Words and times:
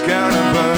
always 0.00 0.12
gonna 0.12 0.52
burn. 0.52 0.77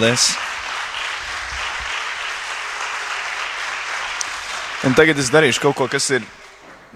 Paldies! 0.00 0.30
Un 4.88 4.94
tagad 4.96 5.18
es 5.20 5.28
darīšu 5.28 5.60
kaut 5.60 5.76
ko, 5.76 5.88
kas 5.92 6.06
ir 6.16 6.24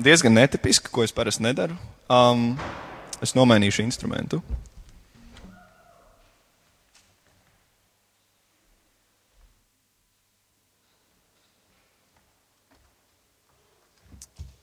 diezgan 0.00 0.33
netipiski, 0.33 0.88
ko 0.88 1.05
es 1.05 1.12
parasti 1.12 1.44
nedaru. 1.44 1.77
Um, 2.08 2.55
es 3.20 3.36
nomainīšu 3.36 3.84
instrumentu. 3.84 4.41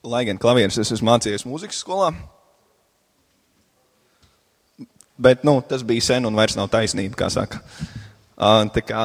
Lai 0.02 0.26
gan 0.26 0.42
klavieres 0.42 0.82
es 0.82 0.96
esmu 0.98 1.14
mācījies 1.14 1.46
mūzikas 1.46 1.86
skolā, 1.86 2.10
bet 5.22 5.46
nu, 5.46 5.60
tas 5.62 5.86
bija 5.86 6.10
sen 6.10 6.26
un 6.26 6.34
vairs 6.34 6.58
nav 6.58 6.74
taisnība, 6.74 7.22
kā 7.22 7.30
saka. 7.30 7.62
Tā 8.38 8.82
kā 8.86 9.04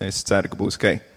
es 0.00 0.22
ceru, 0.24 0.48
ka 0.52 0.56
būs 0.56 0.78
ok. 0.78 1.15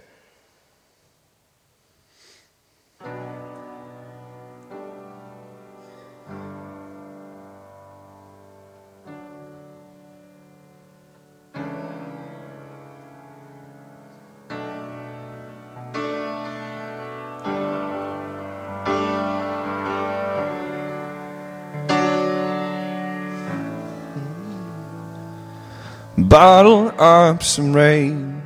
Bottle 26.28 26.92
up 27.00 27.42
some 27.42 27.74
rain 27.74 28.42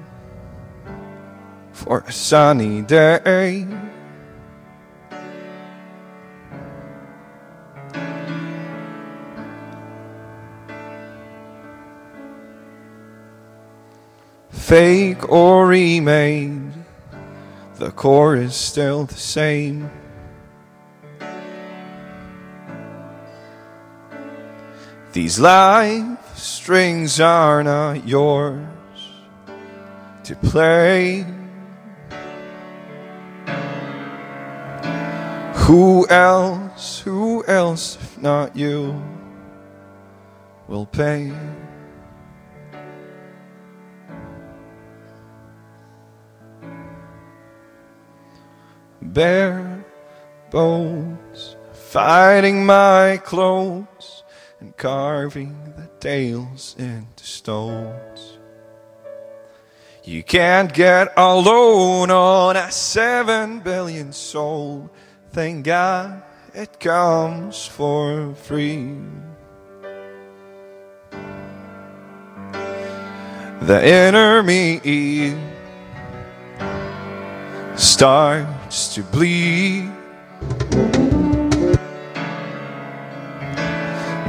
for 1.71 2.03
a 2.07 2.11
sunny 2.11 2.81
day. 2.83 3.65
Fake 14.51 15.29
or 15.29 15.67
remade, 15.67 16.71
the 17.75 17.91
core 17.91 18.35
is 18.35 18.55
still 18.55 19.05
the 19.05 19.15
same. 19.15 19.89
These 25.11 25.39
live 25.39 26.22
strings 26.43 27.21
are 27.21 27.63
not 27.63 28.05
yours 28.05 28.59
to 30.25 30.35
play. 30.35 31.25
Who 35.55 36.05
else, 36.09 36.99
who 36.99 37.45
else, 37.45 37.95
if 37.95 38.21
not 38.21 38.57
you, 38.57 39.01
will 40.67 40.85
pay? 40.85 41.31
Bare 49.01 49.85
bones, 50.51 51.55
fighting 51.71 52.65
my 52.65 53.17
clothes 53.23 54.22
and 54.63 54.77
carving 54.77 55.73
the 55.75 55.89
tails 55.99 56.73
into 56.79 57.25
stones. 57.25 58.37
You 60.05 60.23
can't 60.23 60.73
get 60.73 61.11
alone 61.17 62.09
on 62.09 62.55
a 62.55 62.71
seven 62.71 63.59
billion 63.59 64.13
soul. 64.13 64.89
Thank 65.31 65.65
God 65.65 66.23
it 66.53 66.79
comes 66.79 67.65
for 67.65 68.33
free. 68.35 68.95
The 73.61 73.85
inner 73.85 74.43
me 74.43 75.35
starts 77.75 78.95
to 78.95 79.03
bleed. 79.03 79.92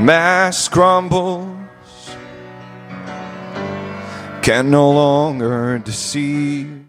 Mass 0.05 0.69
crumbles, 0.69 1.49
can 4.43 4.71
no 4.71 4.91
longer 4.91 5.79
deceive. 5.79 6.85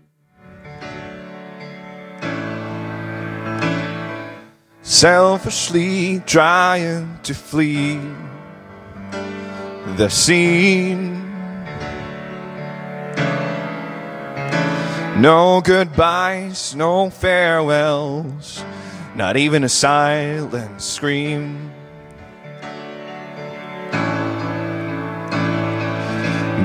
Selfishly 4.81 6.19
trying 6.25 7.17
to 7.23 7.33
flee 7.33 8.01
the 9.95 10.09
scene. 10.09 11.23
No 15.21 15.61
goodbyes, 15.63 16.75
no 16.75 17.09
farewells, 17.09 18.61
not 19.15 19.37
even 19.37 19.63
a 19.63 19.69
silent 19.69 20.81
scream. 20.81 21.74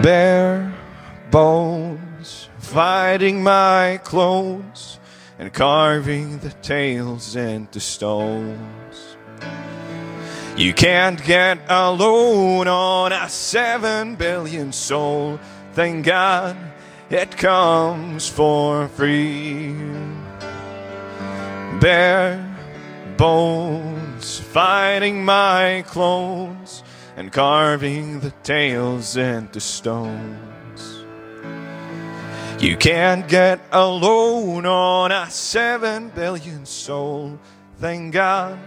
Bare 0.02 0.72
bones, 1.30 2.48
fighting 2.58 3.42
my 3.42 4.00
clothes 4.02 4.98
and 5.38 5.52
carving 5.52 6.38
the 6.38 6.50
tails 6.62 7.36
into 7.36 7.80
stones. 7.80 9.16
You 10.56 10.72
can't 10.72 11.22
get 11.22 11.58
alone 11.68 12.66
on 12.66 13.12
a 13.12 13.28
seven 13.28 14.16
billion 14.16 14.72
soul. 14.72 15.38
Thank 15.72 16.06
God 16.06 16.56
it 17.10 17.36
comes 17.36 18.28
for 18.28 18.88
free. 18.88 19.74
Bare 21.80 22.46
bones, 23.16 24.38
fighting 24.38 25.24
my 25.24 25.84
clones 25.86 26.82
and 27.20 27.30
carving 27.30 28.18
the 28.20 28.30
tails 28.42 29.18
into 29.18 29.60
stones. 29.60 31.04
You 32.58 32.78
can't 32.78 33.28
get 33.28 33.60
alone 33.72 34.64
on 34.64 35.12
a 35.12 35.30
seven 35.30 36.08
billion 36.14 36.64
soul. 36.64 37.38
Thank 37.76 38.14
God 38.14 38.58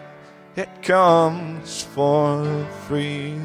it 0.55 0.69
comes 0.83 1.81
for 1.81 2.67
free. 2.85 3.39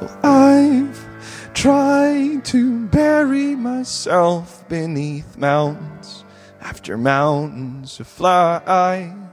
Well, 0.00 0.20
I've 0.22 1.52
tried 1.52 2.44
to 2.44 2.86
bury 2.86 3.56
myself 3.56 4.68
beneath 4.68 5.36
mountains 5.36 6.24
after 6.60 6.96
mountains 6.96 7.98
of 7.98 8.06
flies. 8.06 9.29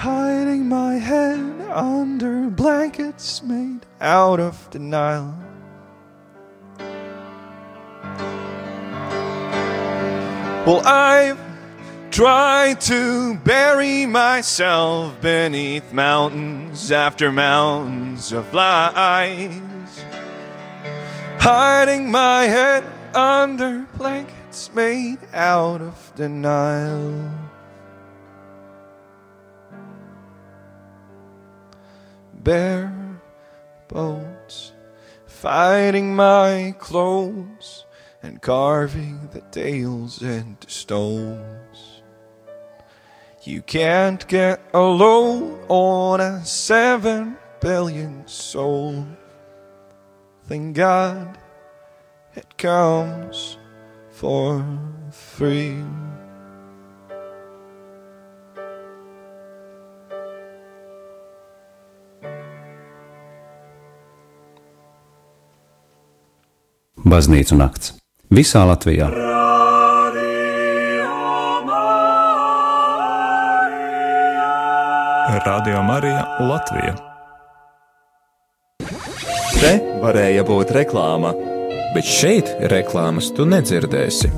Hiding 0.00 0.66
my 0.66 0.94
head 0.94 1.60
under 1.70 2.48
blankets 2.48 3.42
made 3.42 3.84
out 4.00 4.40
of 4.40 4.70
denial. 4.70 5.34
Well, 10.64 10.80
I've 10.86 11.38
tried 12.10 12.80
to 12.80 13.34
bury 13.44 14.06
myself 14.06 15.20
beneath 15.20 15.92
mountains 15.92 16.90
after 16.90 17.30
mountains 17.30 18.32
of 18.32 18.54
lies. 18.54 19.60
Hiding 21.40 22.10
my 22.10 22.44
head 22.44 22.84
under 23.14 23.86
blankets 23.98 24.70
made 24.72 25.18
out 25.34 25.82
of 25.82 26.12
denial. 26.16 27.39
Bare 32.42 33.20
bones, 33.88 34.72
fighting 35.26 36.16
my 36.16 36.74
clothes 36.78 37.84
and 38.22 38.40
carving 38.40 39.28
the 39.32 39.42
tales 39.50 40.22
into 40.22 40.70
stones. 40.70 42.02
You 43.42 43.60
can't 43.60 44.26
get 44.26 44.62
a 44.72 44.80
load 44.80 45.66
on 45.68 46.22
a 46.22 46.42
seven 46.42 47.36
billion 47.60 48.26
soul. 48.26 49.06
Thank 50.44 50.76
God 50.76 51.36
it 52.34 52.56
comes 52.56 53.58
for 54.08 54.64
free. 55.10 55.84
Baznīcu 67.00 67.56
nakts 67.56 67.94
visā 68.28 68.60
Latvijā. 68.68 69.06
Radio 75.40 75.80
Marija 75.86 76.26
Latvija. 76.44 76.92
Te 79.56 79.72
varēja 80.02 80.44
būt 80.44 80.74
reklāma. 80.76 81.32
Bet 81.94 82.06
šeit 82.06 82.52
reklāmas 82.70 83.32
tu 83.34 83.48
nedzirdēsi. 83.48 84.28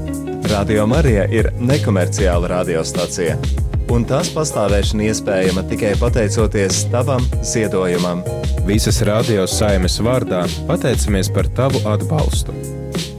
Radio 0.53 0.87
Marija 0.87 1.26
ir 1.35 1.50
nekomerciāla 1.59 2.49
radiostacija, 2.55 3.35
un 3.93 4.06
tās 4.09 4.31
pastāvēšana 4.33 5.09
iespējama 5.11 5.65
tikai 5.69 5.93
pateicoties 6.00 6.87
tavam 6.93 7.25
ziedojumam. 7.44 8.23
Visas 8.67 9.03
radio 9.06 9.44
saimes 9.50 9.99
vārdā 10.05 10.44
pateicamies 10.69 11.31
par 11.35 11.50
tavu 11.56 11.83
atbalstu. 11.89 12.55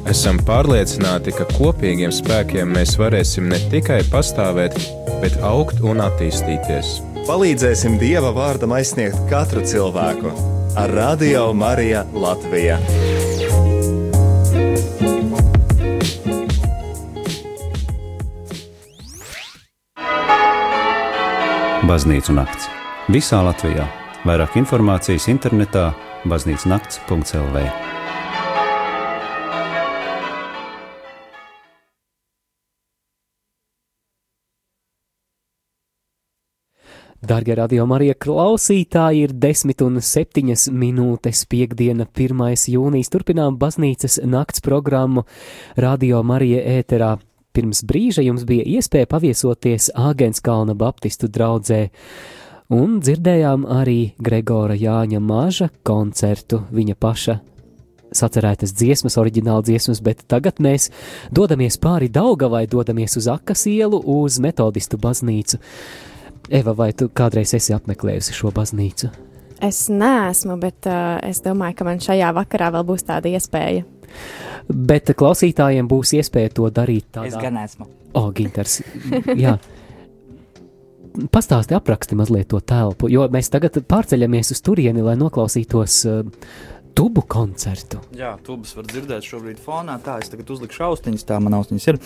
Esam 0.10 0.40
pārliecināti, 0.48 1.34
ka 1.38 1.48
kopīgiem 1.56 2.12
spēkiem 2.14 2.74
mēs 2.75 2.98
varēsim 3.00 3.48
ne 3.52 3.60
tikai 3.72 4.02
pastāvēt, 4.12 4.75
bet 5.22 5.38
augt 5.46 5.84
un 5.86 6.04
attīstīties. 6.04 6.98
Palīdzēsim 7.28 7.96
Dieva 8.02 8.34
vārdam 8.36 8.76
aizsniegt 8.76 9.22
katru 9.31 9.64
cilvēku 9.64 10.34
ar 10.80 10.92
Radio 10.98 11.52
Marija 11.56 12.04
Latvija. 12.14 12.81
Baznīcu 21.83 22.31
nakts 22.31 22.69
visā 23.12 23.41
Latvijā. 23.44 23.83
Vairāk 24.24 24.53
informācijas 24.56 25.25
internetā 25.27 25.89
baznīcas-nakts.lv. 26.31 27.63
Darbie 37.19 37.59
radio 37.59 37.83
Marija 37.91 38.15
klausītāji, 38.15 39.27
ir 39.27 39.35
10 39.35 39.83
un 39.83 40.00
7 40.00 40.56
minūtes 40.71 41.44
piekdiena, 41.51 42.07
1. 42.07 42.47
jūnijas. 42.77 43.12
Turpinām 43.12 43.59
baznīcas 43.59 44.21
nakts 44.24 44.63
programmu 44.63 45.27
Radio 45.75 46.24
Marija 46.24 46.63
ēterā. 46.80 47.18
Pirms 47.54 47.84
brīža 47.86 48.24
jums 48.26 48.48
bija 48.50 48.64
iespēja 48.66 49.06
paviesoties 49.12 49.92
Āgenskalna 49.94 50.74
Baptistu 50.74 51.28
draugzē, 51.30 51.84
un 52.74 52.96
dzirdējām 52.98 53.68
arī 53.70 54.16
Gregora 54.18 54.74
Jāņa 54.74 55.20
Maža 55.22 55.68
koncertu, 55.86 56.64
viņa 56.74 56.96
paša 56.98 57.36
sacerētas 58.18 58.74
dziesmas, 58.74 59.20
oriģināla 59.22 59.66
dziesmas, 59.68 60.02
bet 60.06 60.24
tagad 60.30 60.62
mēs 60.66 60.90
dodamies 61.34 61.78
pāri 61.82 62.10
Daugavai, 62.14 62.66
dodamies 62.70 63.18
uz 63.22 63.30
Akas 63.30 63.68
ielu, 63.70 64.02
uz 64.02 64.40
metodistu 64.42 64.98
baznīcu. 65.02 65.62
Eva, 66.50 66.74
vai 66.74 66.90
tu 66.98 67.12
kādreiz 67.14 67.54
esi 67.54 67.78
apmeklējusi 67.78 68.34
šo 68.34 68.50
baznīcu? 68.56 69.14
Es 69.63 69.86
neesmu, 69.92 70.57
bet 70.60 70.88
uh, 70.89 71.18
es 71.24 71.39
domāju, 71.44 71.77
ka 71.80 71.88
man 71.88 72.01
šajā 72.04 72.33
vakarā 72.36 72.71
vēl 72.75 72.88
būs 72.88 73.06
tāda 73.07 73.31
iespēja. 73.31 73.86
Bet 74.68 75.12
klausītājiem 75.18 75.88
būs 75.92 76.13
iespēja 76.19 76.51
to 76.57 76.68
darīt 76.74 77.07
tādā. 77.15 77.31
Es 77.31 77.39
gan 77.39 77.57
esmu. 77.63 77.88
O, 78.19 78.27
Ginters, 78.36 78.81
jā. 79.45 79.56
Pastāsti, 81.33 81.75
apraksti 81.77 82.18
mazliet 82.18 82.50
to 82.50 82.60
telpu, 82.65 83.07
jo 83.13 83.25
mēs 83.33 83.51
tagad 83.54 83.77
pārceļamies 83.89 84.54
uz 84.56 84.62
turieni, 84.65 85.04
lai 85.06 85.15
noklausītos 85.19 85.98
uh, 86.09 86.24
tubu 86.95 87.24
koncertu. 87.28 88.00
Jā, 88.18 88.34
tubas 88.45 88.74
var 88.78 88.88
dzirdēt 88.90 89.25
šobrīd 89.28 89.62
fonā. 89.63 89.98
Tā 90.04 90.19
es 90.22 90.31
tagad 90.31 90.50
uzlikšu 90.56 90.86
austiņas, 90.90 91.28
tā 91.30 91.40
man 91.44 91.57
austiņas 91.60 91.90
ir. 91.92 92.00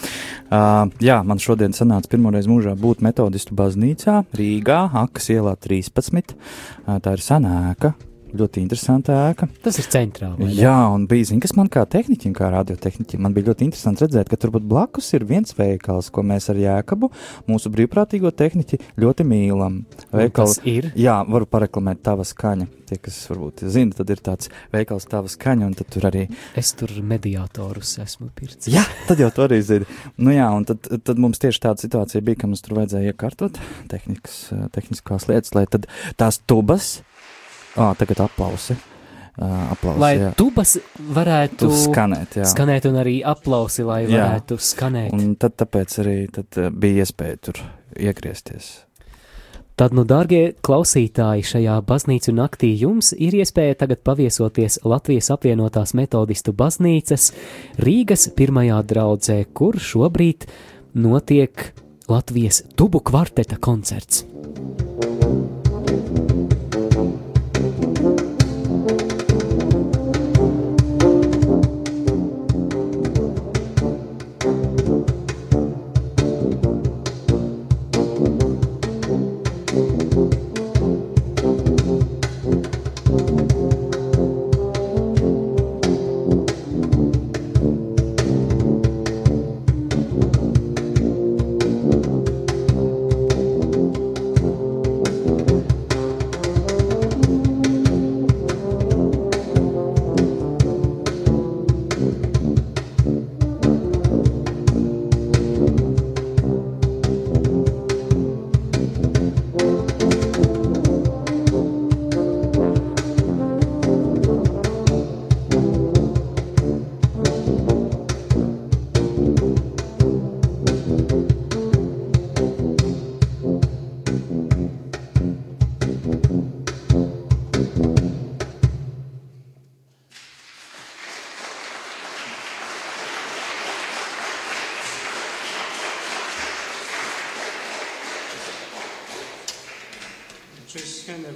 Uh, 0.47 0.89
jā, 1.03 1.19
man 1.27 1.41
šodien 1.43 1.75
sanāca 1.77 2.11
pirmoreiz 2.11 2.49
mūžā 2.49 2.75
būt 2.79 3.03
metodistu 3.05 3.57
baznīcā 3.57 4.21
Rīgā, 4.37 4.81
Akas 5.03 5.31
ielā 5.35 5.57
13. 5.59 6.35
Uh, 6.35 6.99
tā 7.03 7.17
ir 7.17 7.23
senēka. 7.23 7.93
Ļoti 8.37 8.61
interesanta 8.61 9.15
ēka. 9.31 9.47
Tas 9.65 9.79
ir 9.81 9.87
centrāli. 9.89 10.49
Jā, 10.57 10.75
un 10.93 11.07
bija, 11.09 11.29
zin, 11.31 11.39
kas 11.41 11.55
man 11.57 11.69
kā 11.73 11.81
tehniķim, 11.89 12.35
kā 12.37 12.51
radiotehniķim, 12.53 13.21
man 13.23 13.33
bija 13.33 13.49
ļoti 13.49 13.65
interesanti 13.65 14.03
redzēt, 14.05 14.29
ka 14.29 14.37
turpat 14.37 14.65
blakus 14.67 15.09
ir 15.17 15.25
viens 15.25 15.55
veikals, 15.57 16.11
ko 16.13 16.21
mēs 16.27 16.51
ar 16.53 16.59
Jēkabu, 16.61 17.09
mūsu 17.49 17.71
brīvprātīgo 17.73 18.29
tehniķi, 18.37 18.79
ļoti 19.01 19.25
mīlam. 19.27 19.79
Veikals 20.13 20.59
ir? 20.69 20.91
Jā, 20.99 21.19
varu 21.25 21.49
pareklamēt 21.49 22.03
tava 22.05 22.27
skaņa. 22.27 22.69
Tie, 22.87 22.99
kas 23.03 23.17
varbūt 23.27 23.65
zina, 23.67 23.95
tad 23.97 24.13
ir 24.13 24.21
tāds 24.23 24.51
veikals 24.71 25.09
tava 25.11 25.31
skaņa, 25.31 25.67
un 25.67 25.73
tad 25.75 25.89
tur 25.91 26.07
arī. 26.07 26.27
Es 26.59 26.71
tur 26.77 26.93
mediātorus 27.03 27.97
esmu 28.03 28.29
pircis. 28.37 28.69
Jā, 28.71 28.85
tad 29.09 29.19
jau 29.23 29.31
to 29.33 29.47
arī 29.47 29.59
zini. 29.65 29.89
Nu 30.21 30.35
jā, 30.35 30.47
un 30.55 30.67
tad, 30.69 30.87
tad 31.03 31.19
mums 31.19 31.41
tieši 31.43 31.65
tāda 31.65 31.83
situācija 31.83 32.23
bija, 32.23 32.43
ka 32.43 32.51
mums 32.51 32.63
tur 32.63 32.77
vajadzēja 32.79 33.11
iekārtot 33.11 33.59
tehnikas, 33.91 34.39
tehniskās 34.77 35.27
lietas, 35.27 35.51
lai 35.57 35.65
tad 35.67 35.89
tās 36.19 36.39
tubas 36.47 36.97
Ah, 37.77 37.93
tagad 37.97 38.25
aplausi. 38.25 38.75
Uh, 39.37 39.67
aplausi 39.69 40.01
lai 40.01 40.15
jā. 40.17 40.31
tubas 40.33 40.71
varētu 41.13 41.67
skanēt, 41.69 42.39
jā. 42.39 42.47
skanēt, 42.49 42.87
un 42.89 42.95
arī 42.97 43.19
aplausi, 43.21 43.83
lai 43.85 43.99
Jā. 44.07 44.23
varētu 44.23 44.57
skanēt. 44.57 45.13
Un 45.13 45.35
tad 45.37 45.53
tāpēc 45.61 45.93
arī 46.01 46.15
tad, 46.33 46.57
bija 46.73 47.05
iespēja 47.05 47.37
tur 47.45 47.59
iegriezties. 47.93 48.71
Tad, 49.77 49.93
nu, 49.93 50.07
dārgie 50.09 50.55
klausītāji, 50.65 51.45
šajā 51.45 51.75
baznīcu 51.85 52.33
naktī 52.33 52.71
jums 52.81 53.11
ir 53.13 53.37
iespēja 53.37 53.77
tagad 53.83 54.01
paviesoties 54.09 54.79
Latvijas 54.81 55.29
apvienotās 55.35 55.93
metodistu 55.93 56.55
baznīcas 56.57 57.29
Rīgas 57.85 58.31
pirmajā 58.33 58.79
draudzē, 58.89 59.43
kur 59.53 59.77
šobrīd 59.77 60.49
notiek 60.97 61.69
Latvijas 62.09 62.63
tubu 62.73 63.05
kvarteta 63.05 63.61
koncerts. 63.61 64.25
šis 66.17 66.26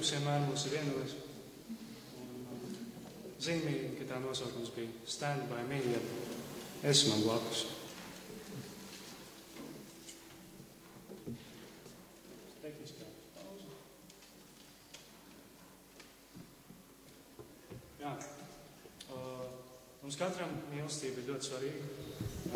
skaņdarbs 0.01 0.13
vienmēr 0.15 0.45
mūs 0.49 0.63
ir 0.65 0.73
vienojis. 0.73 1.13
Zīmīgi, 3.41 3.89
ka 3.99 4.07
tā 4.09 4.17
nosaukums 4.21 4.71
bija 4.73 4.89
Stand 5.05 5.45
by 5.49 5.61
me, 5.69 5.77
jeb 5.77 6.85
es 6.89 7.03
man 7.09 7.21
blakus. 7.21 7.65
Jā. 18.01 18.15
Uh, 19.13 19.45
mums 20.01 20.17
katram 20.17 20.55
mīlestība 20.71 21.21
ir 21.21 21.29
ļoti 21.29 21.51
svarīga. 21.51 21.85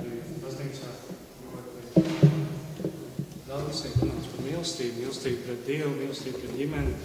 Arī 0.01 0.17
baznīcā 0.41 0.95
daudz 3.45 3.83
tiek 3.85 4.01
runāts 4.01 4.31
par 4.33 4.41
mīlestību, 4.47 5.03
mīlestību 5.03 5.45
pret 5.45 5.63
Dievu, 5.69 5.93
mīlestību 5.99 6.41
pret 6.41 6.57
ģimeni. 6.57 6.97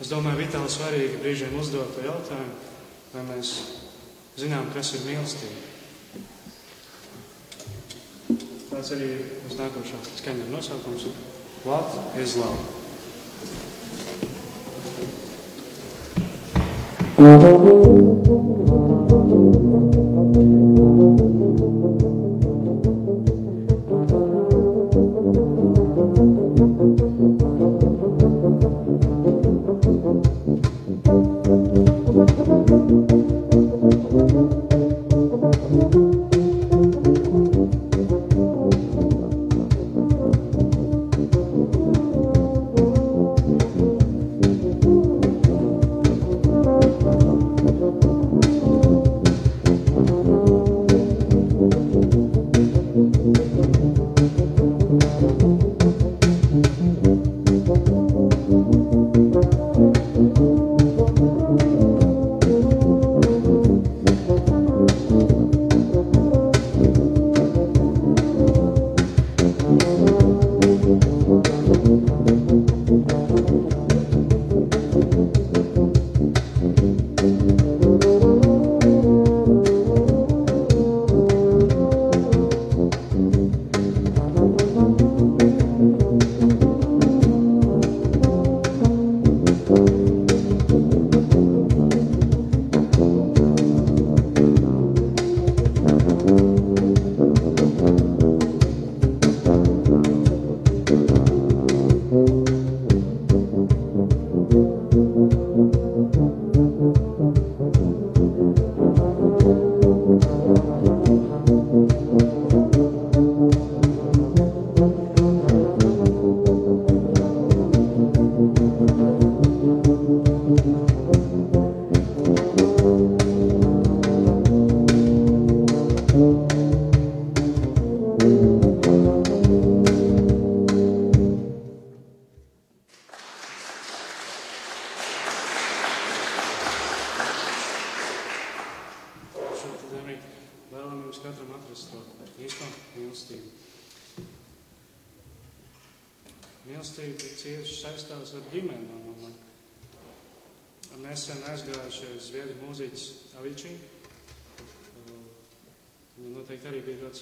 Es 0.00 0.08
domāju, 0.08 0.38
vitāli 0.40 0.70
svarīgi 0.72 1.18
brīžiem 1.20 1.58
uzdot 1.60 1.90
to 1.92 2.00
jautājumu, 2.06 2.54
vai 3.12 3.24
mēs 3.28 3.50
zinām, 4.40 4.70
kas 4.72 4.94
ir 4.96 5.04
mīlestība. 5.04 5.60
Tāds 8.70 8.94
arī 8.96 9.10
ir 9.18 9.22
uz 9.44 9.60
nākošā 9.60 10.00
skaņa 10.22 10.48
nosaukums. 10.54 11.04
What 11.68 12.16
is 12.16 12.40
love? 12.40 12.80
Šeit 17.20 17.44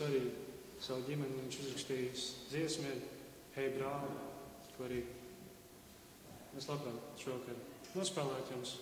arī 0.07 0.21
ļoti 0.21 0.29
svarīgi 0.29 0.31
savu 0.81 1.03
ģimeni. 1.09 1.39
Viņš 1.43 1.59
uzrakstījis 1.63 2.25
dziesmu, 2.51 2.93
hei 3.57 3.71
brāli, 3.75 4.11
ko 4.77 4.85
arī 4.87 5.03
es 6.59 6.69
labprāt 6.69 7.23
šovakar 7.23 7.57
nospēlētu 7.97 8.55
jums. 8.55 8.77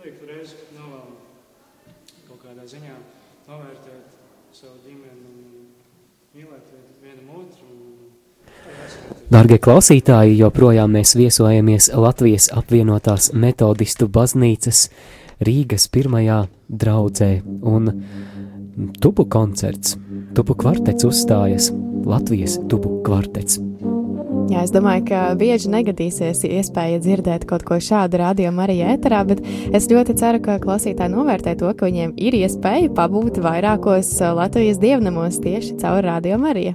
Lieku 0.00 0.26
reizi 0.26 0.56
novēlu 0.74 1.16
kaut 2.28 2.40
kādā 2.42 2.64
ziņā 2.66 2.96
novērtēt 3.48 4.16
savu 4.54 4.80
ģimeni 4.86 5.28
un 5.28 5.66
mīlēt 6.34 6.72
vienam 7.02 7.34
otru. 7.42 7.68
Un, 7.68 8.10
Darbie 9.30 9.58
klausītāji, 9.58 10.38
joprojām 10.38 10.92
mēs 10.96 11.14
viesojamies 11.16 11.90
Latvijas 11.94 12.50
apvienotās 12.52 13.32
metodistu 13.32 14.08
baznīcas 14.08 14.88
Rīgas 15.44 15.88
pirmajā 15.92 16.44
draudzē, 16.68 17.42
un 17.44 17.90
tubu 19.00 19.26
koncerts, 19.30 19.98
tubu 20.34 20.56
kvartets 20.58 21.06
uzstājas 21.06 21.70
Latvijas 22.04 22.58
tubu 22.68 23.00
kvartets. 23.06 23.60
Jā, 24.50 24.60
es 24.60 24.72
domāju, 24.74 25.06
ka 25.08 25.20
bieži 25.40 25.70
negadīsies 25.72 26.42
iespēja 26.44 26.98
dzirdēt 27.00 27.46
kaut 27.48 27.62
ko 27.64 27.78
šādu 27.80 28.18
rādījumu 28.20 28.60
arī 28.60 28.76
ēterā, 28.92 29.22
bet 29.30 29.40
es 29.72 29.88
ļoti 29.88 30.18
ceru, 30.20 30.42
ka 30.44 30.58
klausītāji 30.60 31.14
novērtē 31.14 31.54
to, 31.62 31.70
ka 31.72 31.88
viņiem 31.88 32.12
ir 32.20 32.36
iespēja 32.42 32.92
pabūt 32.92 33.40
vairākos 33.44 34.10
Latvijas 34.36 34.82
dievnamos 34.82 35.40
tieši 35.40 35.78
caur 35.80 36.04
rādījumu 36.04 36.50
arī. 36.50 36.74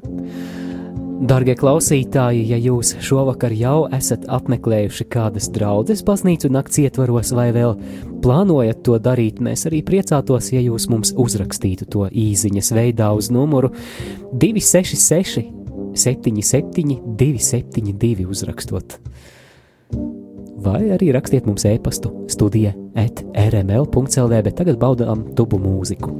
Darbie 1.19 1.51
klausītāji, 1.59 2.45
ja 2.47 2.57
jūs 2.63 2.93
šovakar 3.03 3.51
jau 3.51 3.89
esat 3.91 4.23
apmeklējuši 4.31 5.05
kādas 5.11 5.49
draudzes 5.51 6.01
baznīcu 6.07 6.47
nakts 6.55 6.79
ietvaros, 6.79 7.33
vai 7.35 7.49
vēl 7.51 7.75
plānojat 8.23 8.83
to 8.85 8.97
darīt, 9.01 9.39
mēs 9.43 9.65
arī 9.69 9.81
priecātos, 9.85 10.51
ja 10.53 10.61
jūs 10.63 10.89
mums 10.91 11.13
uzrakstītu 11.17 11.87
to 11.91 12.07
īsiņas 12.09 12.73
veidā 12.75 13.11
uz 13.15 13.31
numuru 13.33 13.71
266, 14.33 15.45
77, 15.99 16.99
272, 17.19 18.27
uzrakstot. 18.29 18.99
Vai 20.59 20.89
arī 20.91 21.13
rakstiet 21.15 21.47
mums 21.47 21.63
e-pastu 21.65 22.11
studija 22.31 22.73
at 22.99 23.23
rml.clv, 23.23 24.41
bet 24.43 24.59
tagad 24.59 24.79
baudām 24.81 25.29
tubu 25.37 25.61
mūziku. 25.61 26.11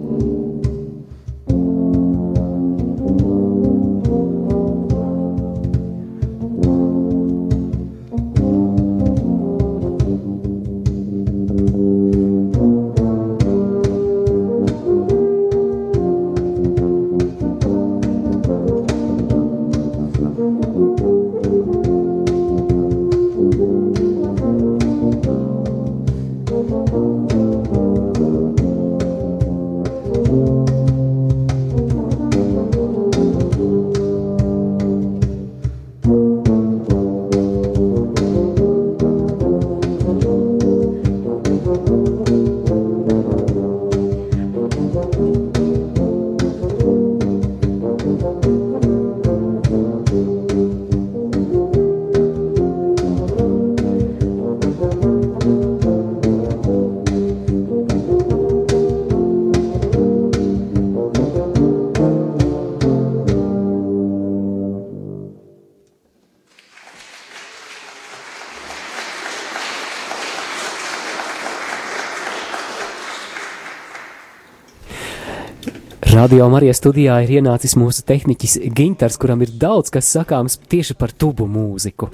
Radio 76.19 76.49
Marijas 76.51 76.81
studijā 76.81 77.13
ir 77.23 77.29
ienācis 77.38 77.77
mūsu 77.79 78.03
tehniķis 78.03 78.57
Ginters, 78.75 79.15
kuram 79.21 79.39
ir 79.45 79.53
daudz 79.55 79.88
kas 79.93 80.09
sakāms 80.11 80.57
tieši 80.67 80.97
par 80.99 81.13
tubu 81.15 81.45
mūziku. 81.47 82.09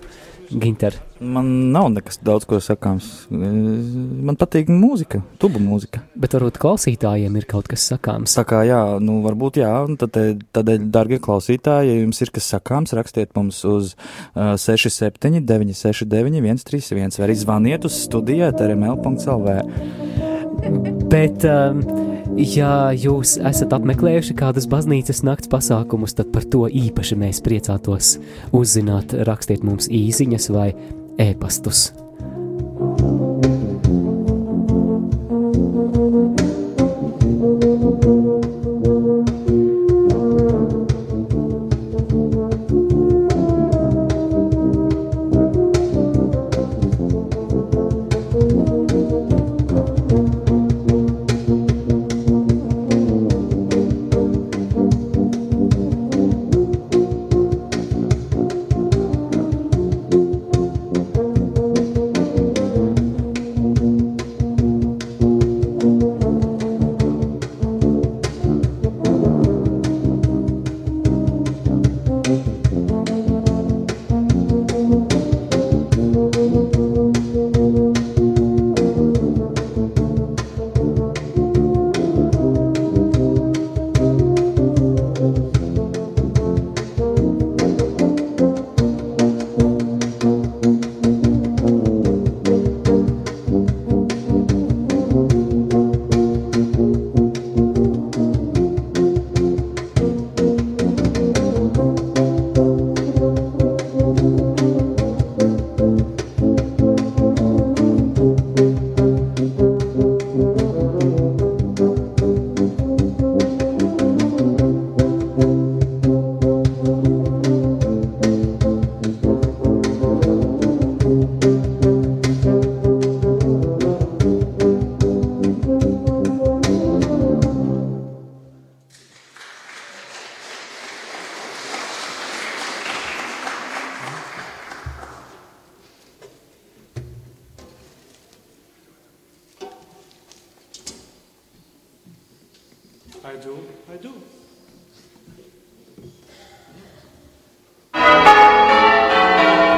Ginter. 0.51 0.93
Man 1.17 1.47
nav 1.73 1.87
nekas 1.89 2.19
daudz 2.21 2.45
ko 2.45 2.59
sakāms. 2.61 3.07
Man 3.31 4.37
patīk 4.37 4.69
mūzika, 4.69 5.23
tubu 5.41 5.57
mūzika. 5.63 6.03
Bet 6.21 6.35
varbūt 6.37 6.59
klausītājiem 6.61 7.39
ir 7.39 7.47
kaut 7.49 7.71
kas 7.71 7.87
sakāms. 7.89 8.35
Tā 8.37 8.45
kā 8.45 8.61
jā, 8.69 8.83
nu 9.01 9.17
varbūt 9.25 9.57
jā, 9.63 9.73
tad, 10.03 10.21
tādēļ, 10.53 10.85
dargie 10.93 11.17
klausītāji, 11.25 11.89
ja 11.89 12.03
jums 12.03 12.21
ir 12.21 12.35
kas 12.35 12.51
sakāms, 12.53 12.93
rakstiet 12.99 13.33
mums 13.33 13.63
uz 13.65 13.95
uh, 13.95 14.53
67 14.53 15.41
969 15.49 16.61
131 16.67 17.17
vai 17.17 17.27
arī 17.31 17.41
zvaniet 17.41 17.89
uz 17.89 17.97
studijā 18.05 18.53
trml.lv. 18.53 20.34
Bet, 21.11 21.45
um, 21.47 21.81
ja 22.39 22.91
jūs 22.95 23.35
esat 23.45 23.75
apmeklējuši 23.77 24.37
kādas 24.37 24.69
baznīcas 24.69 25.23
nakts 25.27 25.51
pasākumus, 25.51 26.15
tad 26.17 26.31
par 26.35 26.47
to 26.51 26.65
īpaši 26.69 27.19
mēs 27.21 27.43
priecātos 27.45 28.15
uzzināt. 28.55 29.15
Rakstiet 29.27 29.65
mums 29.65 29.91
īsiņas 29.91 30.49
vai 30.55 30.71
ēpastus. 31.21 31.91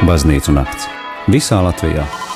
Baznīcu 0.08 0.56
nakts 0.56 0.88
visā 1.28 1.60
Latvijā. 1.66 2.27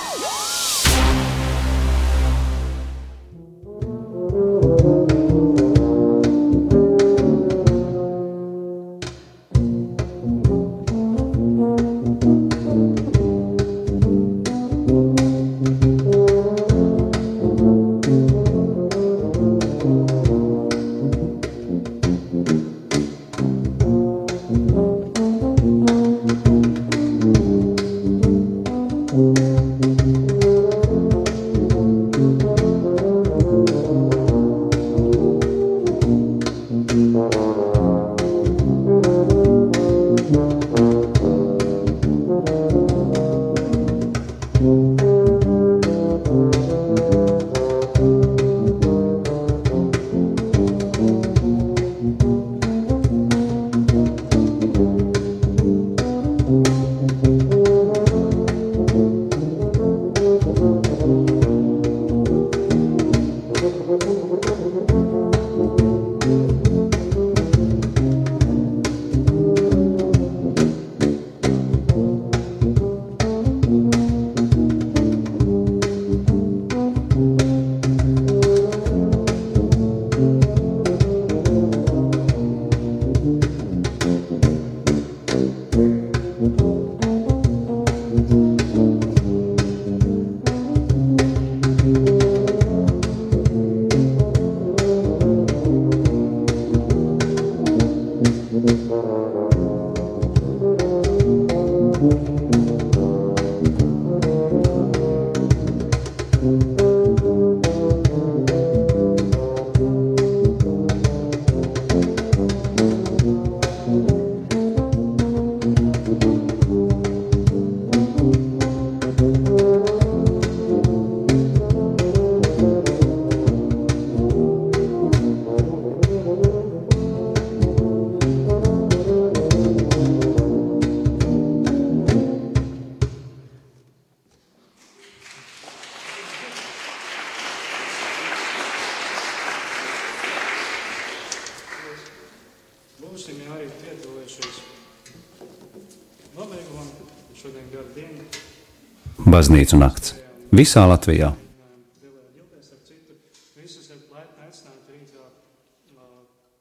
Baznīcu 149.31 149.77
nakts 149.79 150.15
visā 150.51 150.81
Latvijā. 150.91 151.29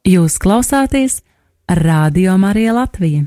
Jūs 0.07 0.37
klausāties 0.43 1.21
Radio 1.81 2.37
Marija 2.39 2.77
Latvija. 2.77 3.27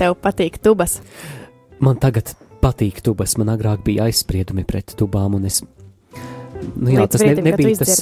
Tev 0.00 0.16
patīk 0.24 0.58
tubas? 0.64 0.98
man 1.80 2.00
tagad 2.00 2.34
patīk 2.60 3.02
tubas. 3.04 3.36
Man 3.40 3.52
agrāk 3.52 3.84
bija 3.84 4.08
aizspriedumi 4.08 4.66
pret 4.68 4.94
tubām, 4.98 5.38
un 5.38 5.48
es. 5.48 5.62
Nu, 6.76 6.90
jā, 6.92 7.06
Līdz 7.06 7.14
tas 7.14 7.22
ne, 7.24 7.28
brīdim, 7.30 7.40
tu 7.40 7.48
nebija, 7.48 7.76
tas, 7.80 8.00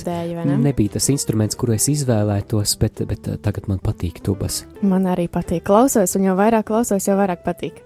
ne? 0.49 0.55
nebija 0.65 0.93
tas 0.97 1.07
instruments, 1.13 1.55
kuru 1.59 1.77
es 1.77 1.85
izvēlētos, 1.93 2.73
bet, 2.81 3.05
bet 3.07 3.29
eh, 3.31 3.37
tagad 3.39 3.69
man 3.71 3.79
patīk 3.79 4.19
tubas. 4.27 4.65
Man 4.83 5.07
arī 5.07 5.29
patīk. 5.31 5.63
Klausos, 5.69 6.17
un 6.19 6.27
jo 6.27 6.35
vairāk 6.39 6.67
klausos, 6.67 7.07
jo 7.07 7.15
vairāk 7.21 7.45
patīk. 7.47 7.79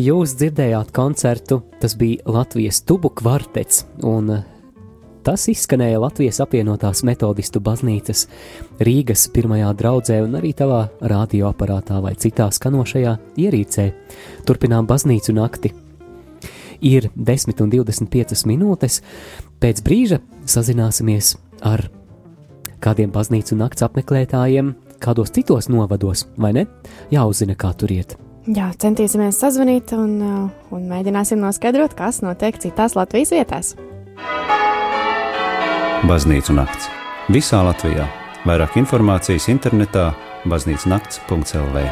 Jūs 0.00 0.32
dzirdējāt 0.40 0.94
koncertu, 0.96 1.60
tas 1.82 1.98
bija 2.00 2.24
Latvijas 2.32 2.80
tubu 2.88 3.12
kvartets, 3.12 3.84
un 4.08 4.38
eh, 4.38 4.46
Tas 5.26 5.48
izskanēja 5.50 5.98
Latvijas 5.98 6.36
apvienotās 6.44 7.00
metodistu 7.02 7.58
baznīcas 7.58 8.28
Rīgas 8.78 9.24
pirmajā 9.34 9.72
draudzē 9.74 10.20
un 10.22 10.36
arī 10.38 10.52
tavā 10.54 10.84
radioaparātā 11.02 11.98
vai 12.04 12.12
citā 12.14 12.46
skanošajā 12.54 13.16
ierīcē. 13.42 13.86
Turpinām 14.46 14.86
baznīcu 14.86 15.34
nakti. 15.34 15.72
Ir 16.86 17.08
10 17.16 17.62
un 17.64 17.72
25 17.74 18.44
minūtes, 18.46 19.00
pēc 19.58 19.82
brīža 19.82 20.20
sazināsimies 20.46 21.32
ar 21.66 21.88
kādiem 22.78 23.10
baznīcu 23.10 23.58
nakts 23.58 23.82
apmeklētājiem, 23.82 24.76
kādos 25.02 25.34
citos 25.34 25.66
novados, 25.72 26.28
vai 26.38 26.52
ne? 26.54 26.66
Jāuzzina, 27.10 27.58
kā 27.58 27.72
tur 27.74 27.96
iet. 27.96 28.14
Jā, 28.46 28.70
centīsimies 28.78 29.42
sazvanīt 29.42 29.90
un, 29.98 30.16
uh, 30.22 30.70
un 30.70 30.86
mēģināsim 30.86 31.42
noskaidrot, 31.42 31.98
kas 31.98 32.22
notiek 32.22 32.62
citās 32.62 32.94
Latvijas 32.94 33.34
vietās. 33.34 33.74
Baznīcu 36.06 36.54
nakts. 36.54 36.86
Visā 37.34 37.58
Latvijā- 37.66 38.04
vairāk 38.46 38.76
informācijas 38.78 39.48
internetā- 39.50 40.12
baznīcanakts.lv. 40.50 41.82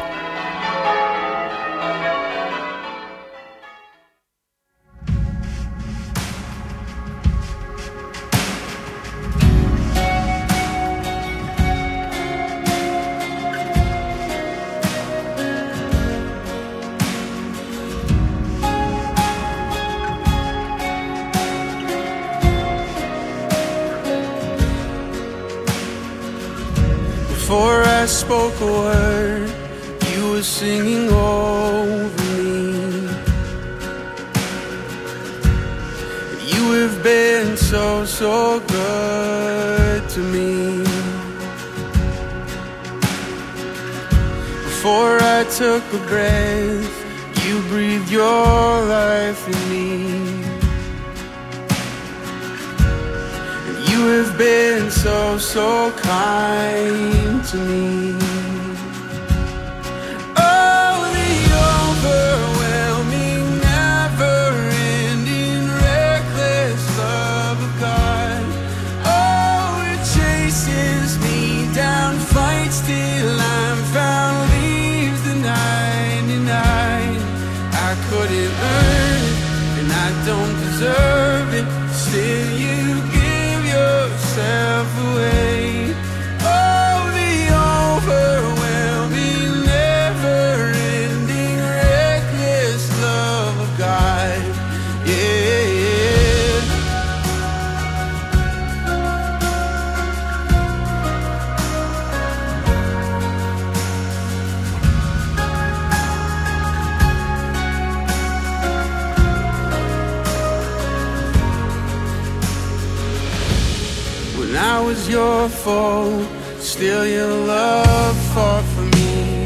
your 115.09 115.49
fault. 115.49 116.27
Still 116.59 117.05
your 117.05 117.33
love 117.47 118.17
fought 118.33 118.63
for 118.73 118.81
me. 118.81 119.45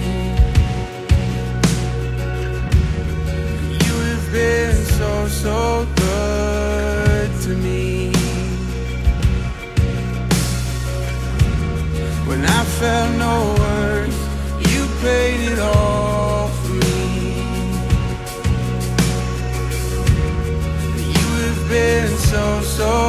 You 3.86 3.96
have 4.10 4.32
been 4.32 4.76
so, 4.98 5.28
so 5.28 5.88
good 5.96 7.42
to 7.44 7.50
me. 7.50 8.12
When 12.28 12.46
I 12.46 12.64
felt 12.80 13.18
no 13.18 13.56
words 13.60 14.18
You 14.72 14.86
paid 15.02 15.52
it 15.52 15.60
all 15.60 16.48
for 16.48 16.74
me. 16.74 17.42
You 21.16 21.28
have 21.44 21.70
been 21.70 22.10
so, 22.18 22.62
so 22.62 23.09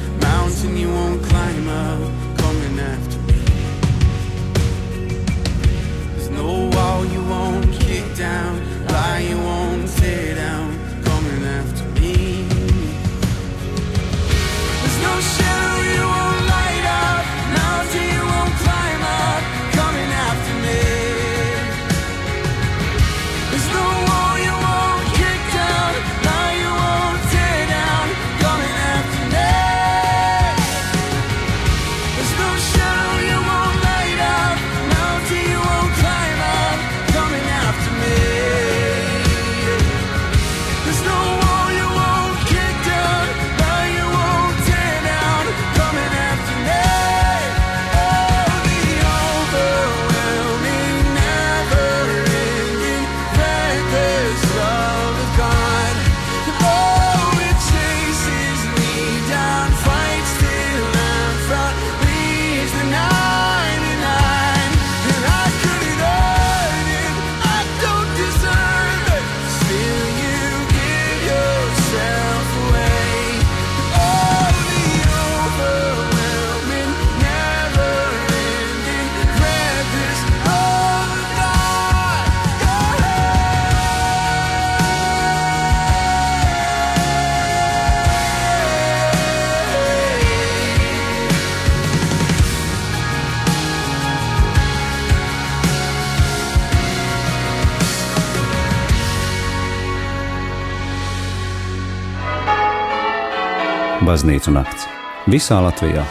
Baznīcu 104.31 104.51
nakts 104.55 104.85
visā 105.27 105.57
Latvijā. 105.59 106.05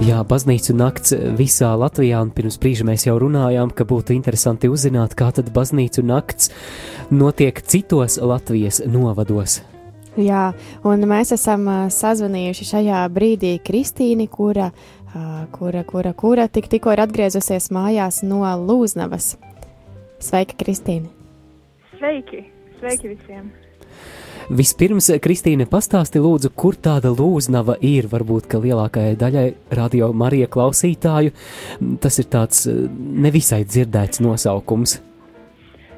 Jā, 0.00 0.22
baznīcu 0.24 0.72
nakts 0.72 1.12
visā 1.36 1.74
Latvijā, 1.76 2.22
un 2.24 2.30
pirms 2.32 2.56
brīža 2.62 2.86
mēs 2.88 3.04
jau 3.04 3.18
runājām, 3.20 3.74
ka 3.76 3.84
būtu 3.84 4.16
interesanti 4.16 4.70
uzzināt, 4.72 5.12
kā 5.12 5.28
tad 5.36 5.50
baznīcu 5.52 6.06
nakts 6.08 6.48
notiek 7.12 7.60
citos 7.60 8.16
Latvijas 8.16 8.80
novados. 8.88 9.58
Jā, 10.16 10.46
un 10.80 11.04
mēs 11.12 11.36
esam 11.36 11.68
sazvanījuši 11.92 12.70
šajā 12.70 13.04
brīdī 13.12 13.58
Kristīni, 13.60 14.24
kura, 14.32 14.70
kura, 15.52 15.84
kura, 15.84 16.16
kura 16.16 16.48
tik, 16.48 16.72
tikko 16.72 16.96
ir 16.96 17.04
atgriezusies 17.04 17.68
mājās 17.76 18.24
no 18.24 18.40
Lūznavas. 18.64 19.34
Sveika, 20.16 20.56
Kristīne! 20.64 21.12
Sveiki! 22.00 22.53
Sveiki 22.80 23.14
visiem! 23.14 23.52
Vispirms, 24.52 25.08
Kristīne, 25.24 25.64
pastāsti 25.64 26.20
lūdzu, 26.20 26.50
kur 26.52 26.76
tāda 26.76 27.08
lūznava 27.14 27.78
ir. 27.80 28.10
Varbūt, 28.12 28.50
ka 28.50 28.60
lielākajai 28.60 29.16
daļai 29.16 29.46
radio 29.72 30.10
Marija 30.12 30.50
klausītāju 30.52 31.32
tas 32.04 32.20
ir 32.20 32.28
tāds 32.28 32.66
eh, 32.68 32.84
nevisai 33.24 33.64
dzirdēts 33.64 34.20
nosaukums. 34.24 34.98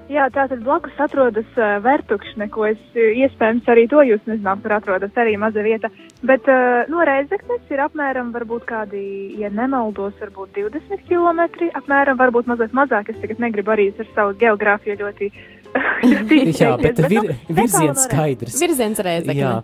Jā, 0.07 0.29
tātad 0.31 0.61
blakus 0.63 0.95
atrodas 1.03 1.49
uh, 1.59 1.81
Vertukšne, 1.83 2.47
ko 2.55 2.69
es 2.69 2.79
uh, 2.95 3.09
iespējams 3.25 3.67
arī 3.73 3.89
to 3.91 4.05
jūs 4.07 4.23
nezināt, 4.31 4.61
kur 4.63 4.77
atrodas 4.77 5.19
arī 5.19 5.33
maza 5.43 5.65
vieta. 5.67 5.91
Bet 6.23 6.47
uh, 6.47 6.87
no 6.87 7.03
Reizeknes 7.03 7.75
ir 7.75 7.83
apmēram, 7.83 8.31
varbūt 8.37 8.69
kādi, 8.69 9.03
ja 9.43 9.51
nemaldos, 9.51 10.15
varbūt 10.23 10.55
20 10.63 11.03
km. 11.11 11.43
Apmēram, 11.83 12.23
varbūt 12.23 12.47
mazliet 12.47 12.79
mazāk. 12.79 13.11
Es 13.11 13.19
tagad 13.19 13.43
negribu 13.43 13.75
arī 13.75 13.91
ar 13.99 14.15
savu 14.15 14.39
geogrāfiju 14.39 15.01
ļoti. 15.03 15.33
ļoti 15.35 15.56
Jā, 16.61 16.75
bet 16.81 17.01
vir, 17.09 17.33
nu, 17.33 17.39
virziens 17.49 18.05
skaidrs. 18.07 18.61
Virziens 18.61 19.01
Reizekne. 19.03 19.41
Jā. 19.41 19.55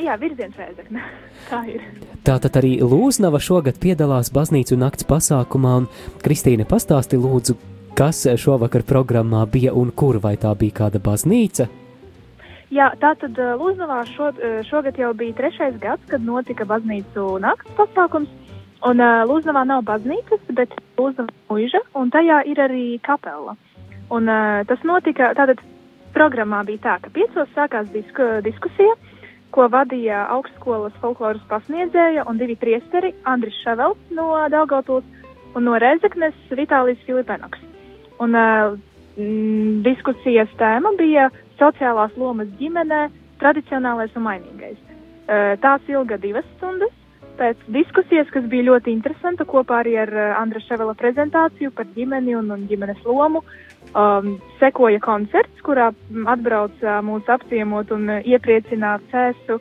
Jā, 0.00 0.16
virziens 0.20 0.56
Reizekne. 0.56 1.02
Tā 1.50 1.64
ir. 1.68 1.82
Tātad 2.24 2.56
arī 2.60 2.76
Lūznava 2.84 3.40
šogad 3.42 3.80
piedalās 3.82 4.30
baznīcu 4.32 4.78
nakts 4.80 5.06
pasākumā, 5.08 5.74
un 5.82 5.88
Kristīne 6.24 6.66
pastāsti 6.68 7.18
lūdzu, 7.20 7.56
kas 7.98 8.26
šovakar 8.40 8.84
programmā 8.88 9.46
bija 9.50 9.74
un 9.76 9.92
kur, 9.92 10.20
vai 10.22 10.36
tā 10.40 10.52
bija 10.56 10.82
kāda 10.84 11.00
baznīca? 11.02 11.68
Jā, 12.70 12.92
tā 13.02 13.16
tad 13.18 13.38
uh, 13.40 13.56
Lūznavā 13.58 14.04
šo, 14.12 14.28
uh, 14.30 14.60
šogad 14.68 14.98
jau 15.00 15.10
bija 15.18 15.34
trešais 15.40 15.74
gads, 15.82 16.04
kad 16.10 16.22
notika 16.22 16.66
baznīcu 16.70 17.40
nakts 17.42 17.72
pasākums. 17.78 18.30
Un 18.86 19.02
uh, 19.02 19.24
Lūznavā 19.26 19.64
nav 19.66 19.82
baznīcas, 19.88 20.44
bet 20.54 20.76
Lūznavā 21.00 21.34
mūža, 21.50 21.82
un 21.98 22.12
tajā 22.14 22.44
ir 22.46 22.62
arī 22.62 22.84
kapela. 23.02 23.56
Un 24.10 24.26
uh, 24.28 24.62
tas 24.66 24.82
notika, 24.86 25.30
tātad 25.38 25.62
programmā 26.14 26.64
bija 26.66 26.82
tā, 26.86 26.96
ka 27.04 27.12
piecos 27.14 27.50
sākās 27.54 27.88
disku, 27.94 28.26
diskusija, 28.46 28.96
ko 29.54 29.66
vadīja 29.70 30.24
augstskolas 30.36 30.94
folkloras 31.02 31.42
pasniedzēja 31.50 32.26
un 32.30 32.38
divi 32.38 32.56
priesteri, 32.58 33.12
Andris 33.26 33.56
Ševels 33.64 33.98
no 34.14 34.32
Daugavpils 34.50 35.06
un 35.58 35.66
no 35.66 35.78
Rezeknes 35.82 36.36
Vitālijas 36.54 37.02
Filipenoks. 37.06 37.62
Un 38.22 38.36
uh, 38.36 38.76
mm, 39.16 39.80
diskusijas 39.86 40.50
tēma 40.60 40.94
bija 40.98 41.30
sociālās 41.60 42.14
lomas 42.20 42.50
ģimenē, 42.60 43.08
tradicionālais 43.40 44.14
un 44.16 44.26
mainīgais. 44.26 44.78
Uh, 44.80 45.54
tās 45.62 45.86
ilga 45.88 46.18
divas 46.20 46.46
stundas. 46.56 46.94
Pēc 47.40 47.60
diskusijas, 47.72 48.28
kas 48.34 48.44
bija 48.52 48.66
ļoti 48.66 48.92
interesanta, 48.92 49.46
kopā 49.48 49.80
arī 49.80 49.96
ar 50.02 50.10
uh, 50.12 50.24
Andra 50.42 50.60
Ševela 50.66 50.94
prezentāciju 50.98 51.72
par 51.72 51.88
ģimeni 51.96 52.36
un, 52.36 52.50
un 52.52 52.66
ģimenes 52.68 53.00
lomu, 53.08 53.42
um, 53.94 54.36
sekoja 54.60 55.00
koncerts, 55.04 55.62
kurā 55.66 55.90
atbrauca 56.32 57.00
mūs 57.06 57.28
apciemot 57.30 57.90
un 57.94 58.08
uh, 58.08 58.24
iepriecināt 58.26 59.04
cēsu 59.12 59.60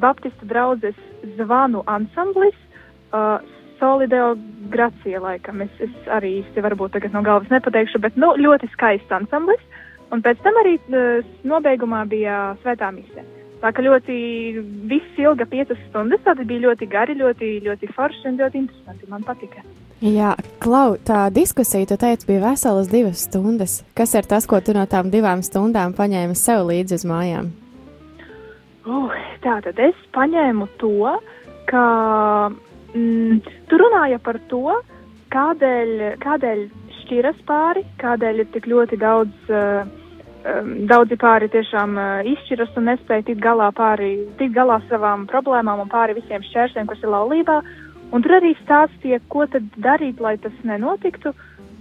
Baptistu 0.00 0.48
draudzes 0.50 0.96
zvanu 1.36 1.84
ansamblis. 1.86 2.56
Uh, 3.14 3.38
Solideo 3.76 4.34
Gracija, 4.72 5.20
laikam. 5.20 5.60
Es, 5.60 5.72
es 5.84 6.10
arī 6.12 6.38
īsti 6.40 6.64
varbūt 6.64 6.96
tagad 6.96 7.12
no 7.12 7.20
galvas 7.24 7.52
nepateikšu, 7.52 8.00
bet 8.00 8.16
nu, 8.16 8.32
ļoti 8.40 8.70
skaists 8.72 9.12
ansamblis. 9.12 9.62
Un 10.14 10.22
pēc 10.24 10.40
tam 10.44 10.56
arī 10.62 10.76
uh, 10.80 11.26
nobeigumā 11.48 12.04
bija 12.10 12.54
svētā 12.64 12.92
mise. 12.94 13.24
Tā 13.62 13.72
kā 13.72 13.84
ļoti 13.84 14.16
viss 14.90 15.20
ilga 15.20 15.46
piecas 15.48 15.80
stundas, 15.88 16.20
tad 16.26 16.42
bija 16.44 16.68
ļoti 16.68 16.88
gari, 16.92 17.16
ļoti, 17.16 17.56
ļoti 17.64 17.92
forši 17.96 18.28
un 18.30 18.40
ļoti 18.42 18.64
interesanti. 18.64 19.08
Man 19.12 19.24
patika. 19.24 19.64
Jā, 20.04 20.34
Klau, 20.60 20.98
tā 21.00 21.30
diskusija, 21.32 21.86
tu 21.88 21.96
teici, 21.96 22.26
bija 22.28 22.50
veselas 22.50 22.90
divas 22.92 23.22
stundas. 23.24 23.78
Kas 23.96 24.12
ir 24.12 24.26
tas, 24.28 24.44
ko 24.44 24.60
tu 24.60 24.74
no 24.76 24.82
tām 24.84 25.08
divām 25.08 25.40
stundām 25.40 25.94
paņēmi 25.96 26.36
sev 26.36 26.66
līdzi 26.68 26.98
uz 26.98 27.04
mājām? 27.08 27.48
Uh, 28.84 29.14
tā 29.40 29.56
tad 29.64 29.80
es 29.80 29.96
paņēmu 30.12 30.68
to, 30.82 31.14
ka 31.70 31.84
mm, 32.92 33.40
tu 33.70 33.78
runāji 33.80 34.20
par 34.26 34.36
to, 34.52 34.76
kādēļ, 35.32 35.94
kādēļ 36.20 36.60
šķiras 37.00 37.40
pāri, 37.48 37.86
kādēļ 38.02 38.44
ir 38.44 38.52
tik 38.52 38.68
ļoti 38.68 39.00
daudz, 39.00 39.48
uh, 39.48 39.88
daudzi 40.92 41.16
pāri 41.24 41.48
tiešām 41.56 41.96
uh, 41.96 42.30
izšķiras 42.36 42.76
un 42.76 42.90
nespēja 42.92 43.30
tikt 43.30 43.40
galā 43.40 43.72
pāri, 43.72 44.12
tikt 44.36 44.52
galā 44.60 44.76
savām 44.92 45.24
problēmām 45.32 45.86
un 45.86 45.90
pāri 45.90 46.20
visiem 46.20 46.44
šķērsiem, 46.52 46.84
kas 46.92 47.00
ir 47.00 47.16
laulībā. 47.16 47.62
Un 48.14 48.22
tur 48.22 48.36
arī 48.38 48.54
stāstīja, 48.62 49.20
ko 49.32 49.46
tad 49.50 49.66
darīt, 49.82 50.20
lai 50.22 50.36
tas 50.38 50.54
nenotiktu. 50.64 51.34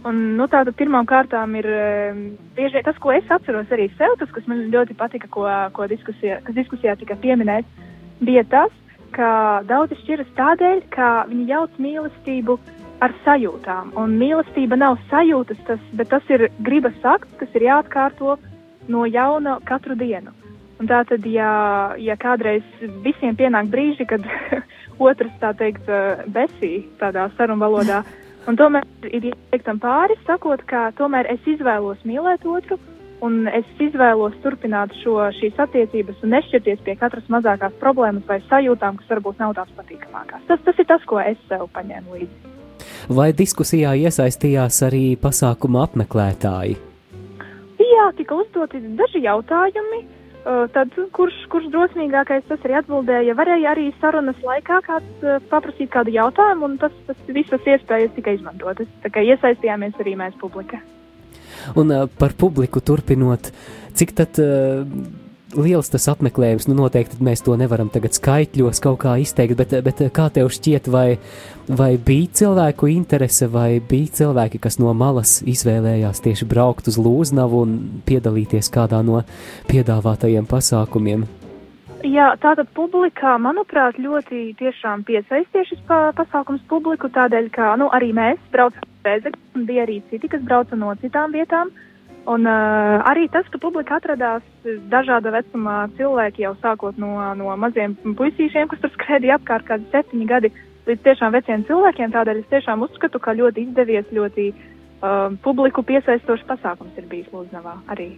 Un, 0.06 0.22
nu, 0.38 0.46
tāda 0.50 0.74
pirmām 0.78 1.08
kārtām 1.10 1.56
ir 1.58 1.66
um, 1.66 2.24
bieži 2.58 2.84
tas, 2.86 2.98
ko 3.02 3.14
es 3.16 3.30
atceros 3.34 3.72
arī 3.74 3.88
sev, 3.98 4.14
tas, 4.20 4.30
kas 4.34 4.46
man 4.50 4.68
ļoti 4.74 4.98
patika, 4.98 5.30
ko, 5.34 5.48
ko 5.74 5.88
diskusijā, 5.90 6.40
kas 6.46 6.58
diskusijā 6.58 6.94
tika 7.00 7.18
pieminēts, 7.18 7.88
bija 8.22 8.44
tas, 8.52 8.74
ka 9.16 9.64
daudzi 9.66 9.98
šķiras 10.04 10.30
tādēļ, 10.38 10.84
ka 10.94 11.10
viņi 11.32 11.48
jauc 11.50 11.80
mīlestību 11.82 12.58
ar 13.06 13.14
sajūtām. 13.26 13.96
Un 14.00 14.18
mīlestība 14.20 14.78
nav 14.80 15.00
sajūtas, 15.10 15.62
tas, 15.68 15.82
bet 15.98 16.12
tas 16.14 16.30
ir 16.30 16.50
gribas 16.64 16.98
akts, 17.02 17.34
kas 17.42 17.58
ir 17.58 17.68
jāatkārto 17.70 18.38
no 18.92 19.06
jauna 19.10 19.60
katru 19.66 19.98
dienu. 19.98 20.34
Un 20.80 20.90
tā 20.92 21.02
tad, 21.08 21.24
ja, 21.32 21.96
ja 21.98 22.18
kādreiz 22.20 22.66
visiem 23.04 23.36
pienāk 23.40 23.72
brīži, 23.72 24.08
kad 24.10 24.26
otrs 25.00 25.34
tā 25.42 25.54
teikt 25.58 25.90
eh, 25.90 26.24
besī 26.32 26.74
tādā 27.00 27.28
sarunvalodā, 27.38 28.04
un 28.50 28.58
tomēr 28.60 28.86
ir 29.10 29.32
jāteikt 29.32 29.66
tam 29.68 29.80
pāri, 29.84 30.18
sakot, 30.28 30.64
ka 30.70 30.90
tomēr 30.98 31.30
es 31.34 31.48
izvēlos 31.50 32.02
mīlēt 32.08 32.46
otru, 32.48 32.80
un 33.26 33.48
es 33.48 33.68
izvēlos 33.82 34.36
turpināt 34.44 34.94
šo, 35.02 35.18
šīs 35.40 35.60
attiecības 35.66 36.24
un 36.24 36.36
nešķirties 36.36 36.84
pie 36.86 36.98
katras 37.00 37.30
mazākās 37.32 37.78
problēmas 37.82 38.28
vai 38.30 38.42
sajūtām, 38.50 39.00
kas 39.00 39.16
varbūt 39.16 39.40
nav 39.42 39.56
tās 39.60 39.72
patīkamākās. 39.78 40.44
Tas, 40.50 40.60
tas 40.68 40.82
ir 40.82 40.90
tas, 40.90 41.08
ko 41.10 41.22
es 41.24 41.40
sev 41.50 41.68
paņēmu 41.76 42.20
līdzi. 42.20 42.54
Vai 43.16 43.32
diskusijā 43.38 43.94
iesaistījās 44.02 44.82
arī 44.88 45.06
pasākuma 45.22 45.86
apmeklētāji? 45.86 46.78
Jā, 47.86 48.06
tika 48.18 48.36
uzdoti 48.42 48.82
daži 48.98 49.22
jautājumi. 49.24 50.00
Uh, 50.06 50.25
tad, 50.46 50.94
kurš, 51.16 51.38
kurš 51.50 51.70
drosmīgākais 51.74 52.46
tas 52.50 52.66
arī 52.68 52.78
atbildēja? 52.80 53.36
Varēja 53.38 53.72
arī 53.74 53.88
sarunas 54.02 54.38
laikā 54.46 54.82
kāds 54.86 55.26
uh, 55.26 55.40
paprasīt 55.50 55.90
kādu 55.94 56.14
jautājumu, 56.14 56.70
un 56.70 56.78
tas, 56.82 56.94
tas 57.08 57.18
visas 57.34 57.66
iespējas 57.66 58.14
tika 58.18 58.36
izmantotas. 58.38 58.90
Tā 59.02 59.10
kā 59.14 59.26
iesaistījāmies 59.26 59.98
arī 60.04 60.16
mēs 60.22 60.38
publika. 60.42 60.82
Un 61.76 61.94
uh, 61.94 62.06
par 62.22 62.36
publiku 62.38 62.84
turpinot, 62.86 63.50
cik 63.98 64.14
tad 64.18 64.42
uh, 64.44 64.86
liels 65.60 65.92
tas 65.94 66.08
apmeklējums, 66.12 66.68
nu 66.70 66.78
noteikti 66.78 67.22
mēs 67.24 67.44
to 67.46 67.56
nevaram 67.60 67.90
tagad 67.94 68.16
skaitļos 68.18 68.82
kaut 68.84 69.00
kā 69.04 69.16
izteikt, 69.22 69.58
bet, 69.60 69.76
bet 69.86 70.04
uh, 70.06 70.12
kā 70.14 70.28
tev 70.34 70.52
šķiet, 70.54 70.90
vai, 70.92 71.18
vai 71.70 71.96
bija 71.98 72.34
cilvēku 72.42 72.90
interese, 72.92 73.50
vai 73.52 73.80
bija 73.80 74.22
cilvēki, 74.22 74.62
kas 74.64 74.80
no 74.82 74.94
malas 74.98 75.40
izvēlējās 75.46 76.24
tieši 76.26 76.50
braukt 76.50 76.92
uz 76.92 77.00
Lūznavu 77.02 77.64
un 77.66 77.80
piedalīties 78.08 78.72
kādā 78.74 79.02
no 79.06 79.24
piedāvātajiem 79.72 80.48
pasākumiem? 80.50 81.26
Jā, 82.06 82.36
tātad 82.38 82.68
publikā, 82.78 83.38
manuprāt, 83.42 83.98
ļoti 83.98 84.52
tiešām 84.60 85.06
piesaistīja 85.08 85.66
šis 85.72 85.80
pa, 85.88 86.12
pasākums 86.14 86.62
publiku, 86.70 87.10
tādēļ, 87.10 87.50
ka 87.56 87.72
nu, 87.82 87.88
arī 87.96 88.12
mēs 88.14 88.38
braucam 88.54 88.92
un 89.56 89.66
bija 89.66 89.84
arī 89.86 90.00
citi, 90.10 90.30
kas 90.30 90.42
brauca 90.42 90.78
no 90.78 90.94
citām 91.02 91.34
vietām. 91.34 91.70
Un 92.26 92.48
uh, 92.50 93.04
arī 93.06 93.28
tas, 93.30 93.46
ka 93.54 93.60
publika 93.62 94.00
atradās 94.00 94.46
dažāda 94.90 95.30
vecumā 95.36 95.84
cilvēki 95.98 96.42
jau 96.48 96.56
sākot 96.64 96.98
no, 96.98 97.12
no 97.38 97.54
maziem 97.62 97.94
puisīšiem, 98.02 98.70
kas 98.72 98.82
tur 98.82 98.94
skrēja 98.96 99.38
apkārt 99.38 99.68
kādi 99.68 99.86
septiņi 99.94 100.30
gadi, 100.32 100.50
līdz 100.90 101.04
tiešām 101.06 101.36
veciem 101.38 101.66
cilvēkiem. 101.68 102.14
Tādēļ 102.16 102.40
es 102.42 102.50
tiešām 102.54 102.82
uzskatu, 102.88 103.22
ka 103.22 103.36
ļoti 103.38 103.68
izdevies, 103.68 104.10
ļoti 104.10 104.48
uh, 104.56 105.36
publiku 105.46 105.86
piesaistošs 105.86 106.48
pasākums 106.50 106.98
ir 106.98 107.06
bijis 107.12 107.30
Lūznavā 107.34 107.78
arī. 107.94 108.16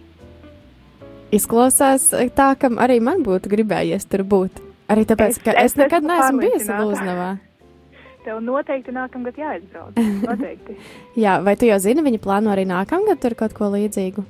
Izklausās 1.36 2.08
tā, 2.32 2.54
ka 2.56 2.72
arī 2.80 3.02
man 3.04 3.20
būtu 3.26 3.52
gribējies 3.52 4.08
tur 4.08 4.24
būt. 4.24 4.64
Arī 4.88 5.04
tāpēc, 5.04 5.36
Es- 5.36 5.42
ka 5.44 5.52
es 5.52 5.74
es 5.74 5.76
nekad 5.76 6.00
esmu 6.00 6.14
neesmu 6.14 6.40
bijusi 6.46 6.72
pārliecināta. 6.72 7.36
Tev 8.28 8.42
noteikti 8.44 8.92
nākamgad 8.92 9.38
jāizbrauc. 9.40 9.96
Noteikti. 10.28 10.74
Jā, 11.16 11.38
vai 11.40 11.54
tu 11.56 11.64
jau 11.64 11.78
zini, 11.80 12.04
viņi 12.04 12.18
plāno 12.20 12.52
arī 12.52 12.66
nākamgad 12.68 13.22
tur 13.22 13.36
kaut 13.38 13.54
ko 13.56 13.70
līdzīgu? 13.72 14.24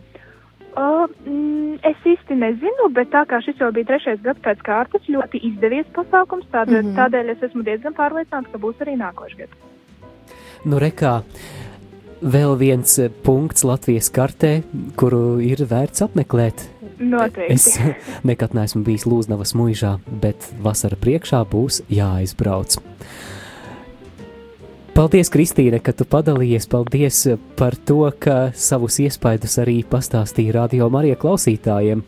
Uh, 0.78 1.08
mm, 1.26 1.80
es 1.88 2.04
īsti 2.06 2.36
nezinu, 2.38 2.86
bet 2.94 3.10
tā 3.10 3.24
kā 3.26 3.40
šis 3.42 3.58
jau 3.58 3.72
bija 3.74 3.88
trešais 3.88 4.20
gads 4.22 4.38
pēc 4.44 4.60
kārtas, 4.62 5.08
ļoti 5.10 5.40
izdevies 5.48 5.88
pasākums, 5.96 6.46
tādēļ, 6.52 6.76
mm. 6.78 6.92
-hmm. 6.92 6.98
tādēļ 7.00 7.32
es 7.32 7.42
esmu 7.48 7.64
diezgan 7.66 7.96
pārliecināta, 7.96 8.52
ka 8.52 8.60
būs 8.62 8.84
arī 8.84 8.94
nākošais 9.00 9.40
gads. 9.40 9.64
Nu, 10.68 10.78
rekā, 10.78 11.16
vēl 12.22 12.54
viens 12.60 12.94
eh, 13.02 13.10
punkts 13.24 13.66
Latvijas 13.66 14.12
kartē, 14.14 14.52
kuru 15.00 15.40
ir 15.42 15.64
vērts 15.66 16.04
apmeklēt. 16.06 16.68
Noteikti. 16.98 17.50
Es 17.54 17.80
nekad 18.30 18.54
neesmu 18.54 18.84
bijis 18.86 19.08
Lūznavas 19.10 19.56
mūžā, 19.58 19.96
bet 20.22 20.46
vasara 20.62 21.00
priekšā 21.00 21.42
būs 21.50 21.82
jāaizbrauc. 21.90 22.78
Paldies, 24.98 25.28
Kristīne, 25.30 25.78
ka 25.78 25.92
tu 25.94 26.02
padalījies. 26.10 26.64
Paldies 26.66 27.20
eh, 27.30 27.36
par 27.54 27.76
to, 27.86 28.00
ka 28.18 28.48
savus 28.58 28.96
iespaidus 28.98 29.52
arī 29.62 29.76
pastāstīji 29.86 30.50
radio 30.56 30.88
Marija 30.90 31.14
klausītājiem. 31.22 32.02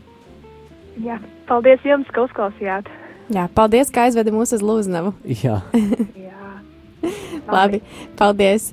Jā, 1.05 1.21
paldies 1.47 1.87
jums, 1.87 2.11
ka 2.11 2.25
uzklausījāt. 2.27 2.91
Jā, 3.31 3.45
paldies, 3.55 3.93
ka 3.95 4.09
aizvedi 4.09 4.35
mūs 4.35 4.57
uz 4.59 4.67
Lūznavu. 4.67 5.15
Jā, 5.23 5.61
Jā, 6.27 6.51
Labi, 7.47 7.79
paldies. 8.19 8.73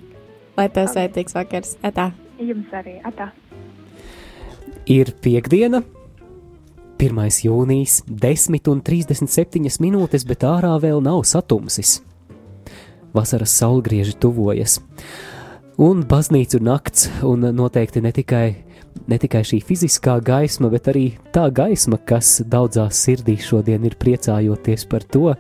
Lai 0.58 0.66
tev 0.74 0.90
sveitīgs 0.90 1.38
vakars. 1.38 1.78
Etā. 1.86 2.10
jums 2.42 2.74
arī. 2.74 2.98
Atā. 3.06 3.30
ir 4.90 5.14
piekdiena. 5.22 5.86
1. 6.98 7.22
jūnijas, 7.46 8.02
10,37 8.10 9.78
minūtes, 9.86 10.26
bet 10.26 10.42
ārā 10.42 10.74
vēl 10.82 11.06
nav 11.06 11.22
satumsis. 11.22 12.00
Vasaras 13.16 13.54
saulgrieži 13.60 14.18
tuvojas. 14.20 14.80
Un 15.78 16.02
baznīcu 16.10 16.58
nakts, 16.66 17.06
un 17.22 17.46
noteikti 17.54 18.02
ne 18.02 18.10
tikai, 18.10 18.48
ne 19.06 19.18
tikai 19.22 19.44
šī 19.46 19.60
fiziskā 19.62 20.16
gaisma, 20.26 20.72
bet 20.74 20.90
arī 20.90 21.06
tā 21.36 21.46
gaisma, 21.54 22.00
kas 22.02 22.40
daudzās 22.50 22.98
sirdīs 23.06 23.46
šodien 23.46 23.86
ir 23.86 23.94
priecājoties 24.02 24.88
par 24.90 25.06
to, 25.06 25.36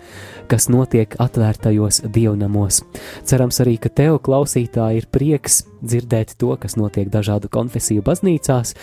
kas 0.51 0.69
notiek 0.69 1.17
atvērtajos 1.17 2.03
dievnamos. 2.13 2.83
Cerams 3.25 3.61
arī, 3.65 3.79
ka 3.81 3.89
tev, 3.89 4.19
klausītāji, 4.27 5.01
ir 5.01 5.09
prieks 5.09 5.63
dzirdēt 5.81 6.37
to, 6.37 6.53
kas 6.61 6.77
notiek 6.77 7.09
dažādu 7.09 7.49
konfesiju 7.49 8.05
baznīcās, 8.05 8.75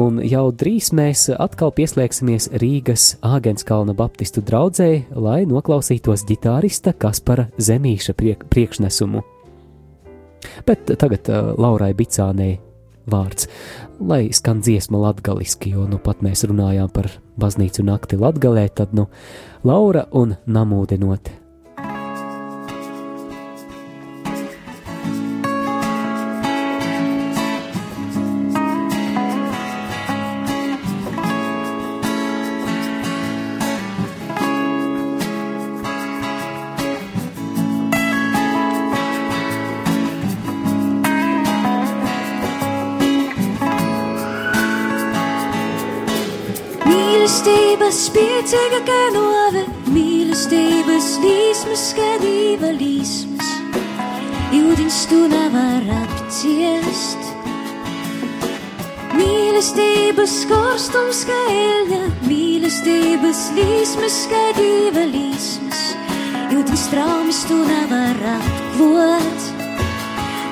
un 0.00 0.20
jau 0.24 0.46
drīz 0.54 0.92
mēs 0.96 1.26
atkal 1.32 1.72
pieslēgsimies 1.76 2.50
Rīgas 2.62 3.16
Āgenskalna 3.24 3.94
Baptistu 3.96 4.42
draudzē, 4.44 4.90
lai 5.14 5.42
noklausītos 5.48 6.24
ģitārista 6.28 6.94
Kaspara 6.96 7.48
Zemīša 7.58 8.14
priek 8.18 8.46
priekšnesumu. 8.52 9.22
Bet 10.66 10.90
tagad 10.98 11.28
uh, 11.30 11.52
Laurai 11.58 11.92
Bicānei 11.96 12.56
vārds, 13.10 13.48
lai 14.00 14.30
skan 14.34 14.62
dziesma 14.62 15.00
latgaliski, 15.08 15.74
jo 15.74 15.86
nu 15.90 15.98
pat 16.02 16.22
mēs 16.22 16.46
runājām 16.48 16.90
par 16.94 17.10
baznīcu 17.40 17.84
nakti 17.86 18.18
latgalē, 18.20 18.68
tad 18.74 18.94
nu 18.94 19.08
Laura 19.66 20.06
un 20.10 20.36
namūdenot. 20.46 21.41
Spēcīga 48.12 48.78
kā 48.84 49.00
nove, 49.14 49.62
mīlestības 49.92 51.06
līsmas, 51.22 51.84
dieva 52.20 52.72
līsmas. 52.76 53.52
Jūdins 54.52 54.98
tu 55.08 55.20
nevar 55.32 55.86
apciest. 56.02 57.30
Mīlestības 59.16 60.36
karstums 60.50 61.24
kā 61.28 61.40
eļļa, 61.54 62.02
mīlestības 62.28 63.42
līsmas, 63.56 64.20
dieva 64.60 65.08
līsmas. 65.08 65.82
Jūdins 66.52 66.88
traumas 66.92 67.44
tu 67.48 67.62
nevar 67.64 68.24
apklot. 68.36 69.50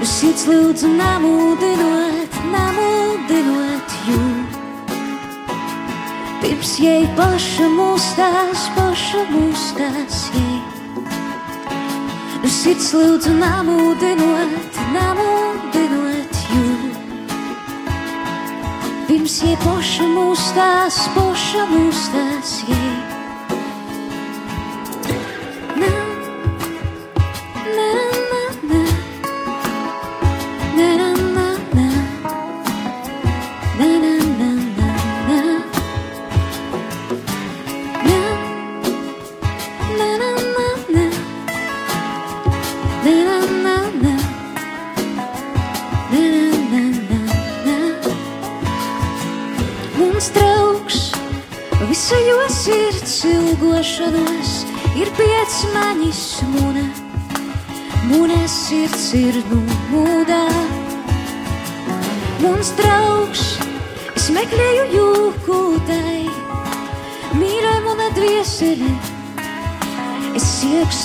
Uz 0.00 0.16
sirds 0.16 0.48
lūdzu 0.48 0.94
namūdinot, 0.96 2.44
namūdinot 2.54 3.98
jūtu. 4.08 4.39
Pirms 6.40 6.70
jai 6.80 7.04
paša 7.18 7.66
mūstās, 7.74 8.62
paša 8.76 9.24
mūstās 9.28 10.20
jai. 10.32 10.56
Nu 12.40 12.48
sirds 12.48 12.88
lūdzu 12.96 13.34
namūdinot, 13.36 14.80
namūdinot 14.94 16.40
jū. 16.54 16.64
Pirms 19.10 19.38
jai 19.44 19.54
paša 19.66 20.08
mūstās, 20.16 21.04
paša 21.18 21.68
mūstās 21.74 22.58
jai. 22.72 23.09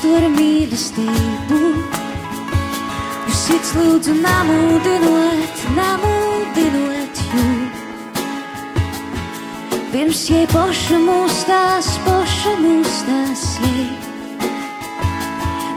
Iekstu 0.05 0.15
ar 0.15 0.25
mīlestību. 0.37 1.59
Uz 3.27 3.37
sirds 3.45 3.71
lūdzu 3.75 4.13
namūdinot, 4.21 5.63
namūdinot 5.75 7.21
jū. 7.33 7.45
Pirms 9.91 10.29
jai 10.29 10.45
paša 10.51 10.99
mūstās, 10.99 11.89
paša 12.05 12.55
mūstās 12.61 13.45
jai. 13.63 13.87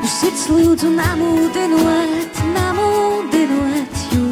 Uz 0.02 0.10
sirds 0.20 0.48
lūdzu 0.50 0.90
namūdinot, 0.96 2.42
namūdinot 2.56 4.04
jū. 4.12 4.26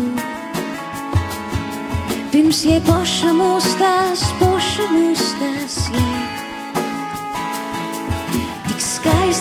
Pirms 2.33 2.65
jai 2.67 2.81
paša 2.85 3.33
mūstās, 3.33 4.29
paša 4.41 4.91
mūstās 4.93 5.81
jai. 5.95 6.06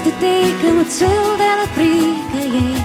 Skaisti 0.06 0.12
teikama 0.22 0.84
cildena 0.86 1.66
prīka 1.74 2.42
jai. 2.54 2.82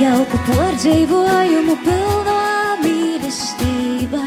Jauku 0.00 0.38
pārdzīvojumu 0.48 1.76
pilnā 1.84 2.40
mīlestība. 2.82 4.22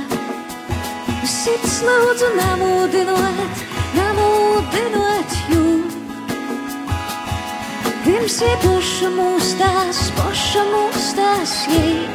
Sirds 1.27 1.81
lūdzu 1.83 2.29
namūdinot, 2.37 3.65
namūdinot 3.97 5.35
jū. 5.51 5.65
Pirms 8.05 8.39
jai 8.41 8.55
paša 8.63 9.11
mūstās, 9.17 9.99
paša 10.15 10.63
mūstās 10.71 11.57
jai. 11.73 12.07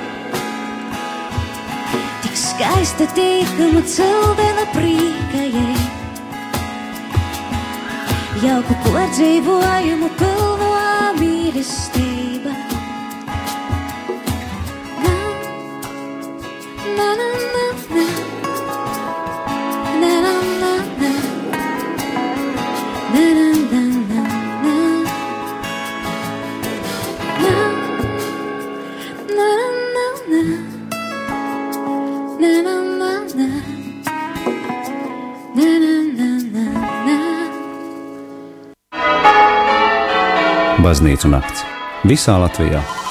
Tik 2.25 2.37
skaista 2.47 3.09
tīkama 3.13 3.85
cildena 3.85 4.67
prīka 4.73 5.49
jai. 5.53 5.72
Jauku 8.43 8.75
pārdzīvojumu 8.83 10.09
pilno 10.19 10.71
mīlestība. 11.21 11.92
slimnīcu 41.13 41.29
nakts. 41.29 41.65
Visā 42.09 42.39
Latvijā! 42.41 43.02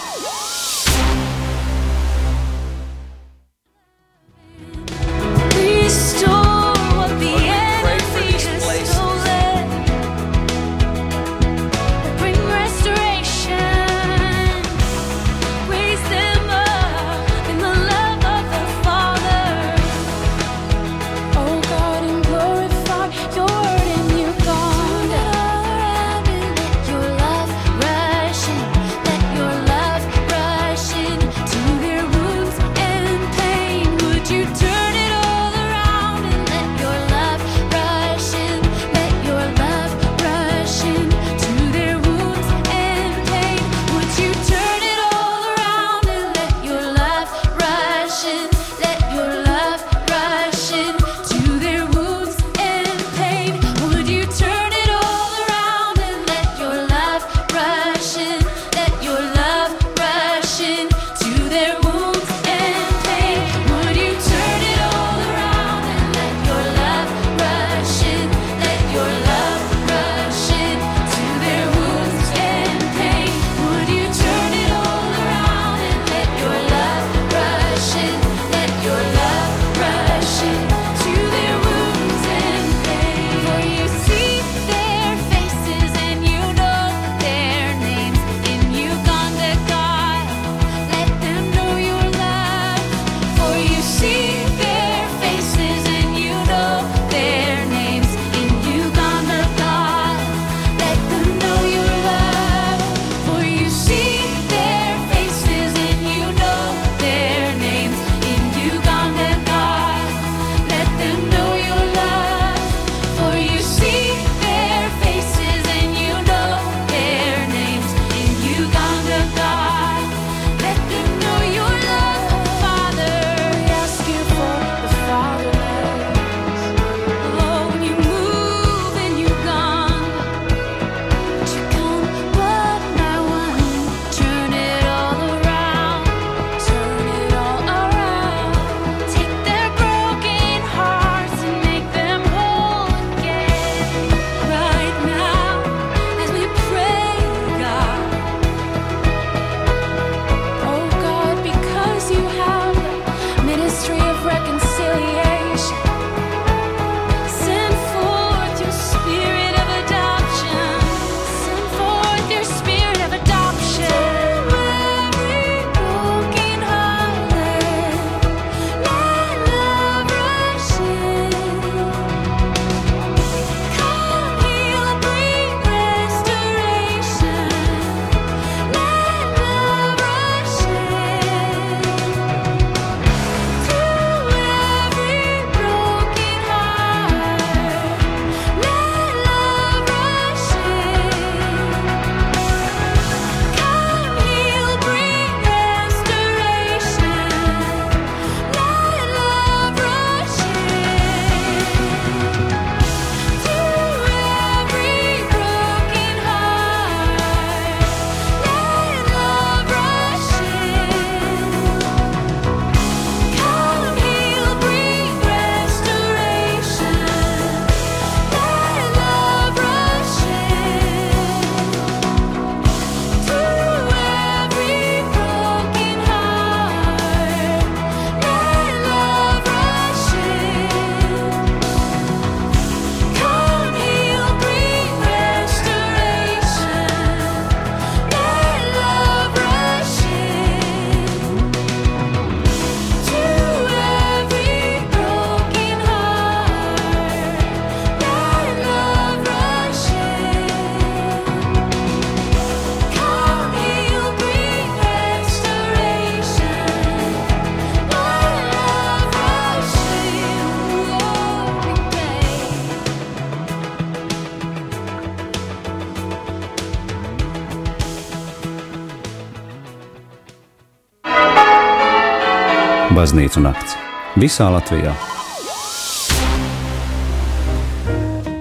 Rīts 273.32 273.40
un 273.40 273.46
Nakts. 273.48 273.76
Visā 274.20 274.50
Latvijā! 274.52 274.92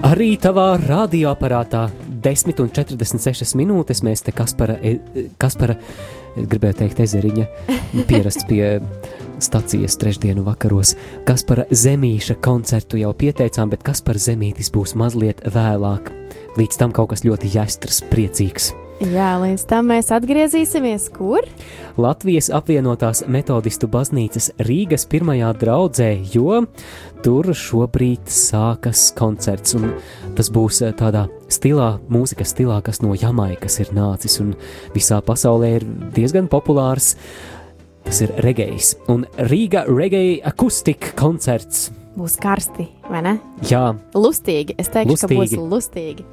Arī 0.03 0.33
tavā 0.35 0.73
radioaparātā 0.81 1.85
10,46 2.25 3.55
minūtes 3.55 4.03
mēs 4.03 4.25
te 4.25 4.33
Kaspara, 4.35 4.75
e, 4.83 5.29
Kaspara 5.39 5.77
e, 5.77 6.43
gribēju 6.43 6.79
teikt, 6.81 6.99
ezeriņa 7.05 7.47
pierasts 8.09 8.43
pie 8.49 8.81
stācijas 9.39 9.95
trešdienu 10.01 10.43
vakaros. 10.43 10.97
Kas 11.23 11.47
par 11.47 11.63
zemīša 11.71 12.41
koncertu 12.43 12.99
jau 12.99 13.15
pieteicām, 13.15 13.71
bet 13.71 13.87
kas 13.87 14.03
par 14.03 14.19
zemītis 14.19 14.73
būs 14.75 14.97
mazliet 14.99 15.39
vēlāk. 15.55 16.11
Līdz 16.59 16.83
tam 16.83 16.91
kaut 16.91 17.13
kas 17.15 17.23
ļoti 17.23 17.55
jāstras, 17.55 18.03
priecīgs. 18.11 18.73
Jā, 19.01 19.31
līdz 19.41 19.63
tam 19.65 19.87
mēs 19.89 20.11
atgriezīsimies 20.13 21.07
kur? 21.15 21.41
Latvijas 21.97 22.51
apvienotās 22.53 23.23
metodistu 23.25 23.87
baznīcas 23.89 24.51
Rīgas 24.61 25.07
pirmajā 25.09 25.47
draudzē, 25.57 26.09
jo 26.29 26.59
tur 27.25 27.49
šobrīd 27.49 28.29
sākas 28.29 29.07
koncerts. 29.17 29.73
un 29.73 29.95
Tas 30.37 30.51
būs 30.53 30.83
eh, 30.85 30.93
tādā 30.93 31.23
stilā, 31.49 31.95
mūzikas 32.13 32.53
stilā, 32.53 32.77
kas 32.85 33.01
no 33.01 33.15
Jamaikas 33.17 33.79
ir 33.81 33.89
nācis 33.97 34.37
un 34.43 34.53
visā 34.93 35.17
pasaulē 35.25 35.71
ir 35.79 35.87
diezgan 36.13 36.45
populārs. 36.51 37.15
Tas 38.05 38.21
ir 38.21 38.35
regejs 38.45 38.93
un 39.09 39.25
Rīga 39.49 39.87
regēja 39.89 40.43
akustika 40.51 41.15
koncerts. 41.17 41.89
Būs 42.13 42.37
karsti, 42.37 42.85
vai 43.09 43.23
ne? 43.25 43.33
Jā, 43.65 43.95
Lustīgi. 44.13 44.77
Es 44.77 44.93
teikšu, 44.93 45.17
ka 45.25 45.31
būs 45.33 45.57
Lustīgi. 45.57 46.27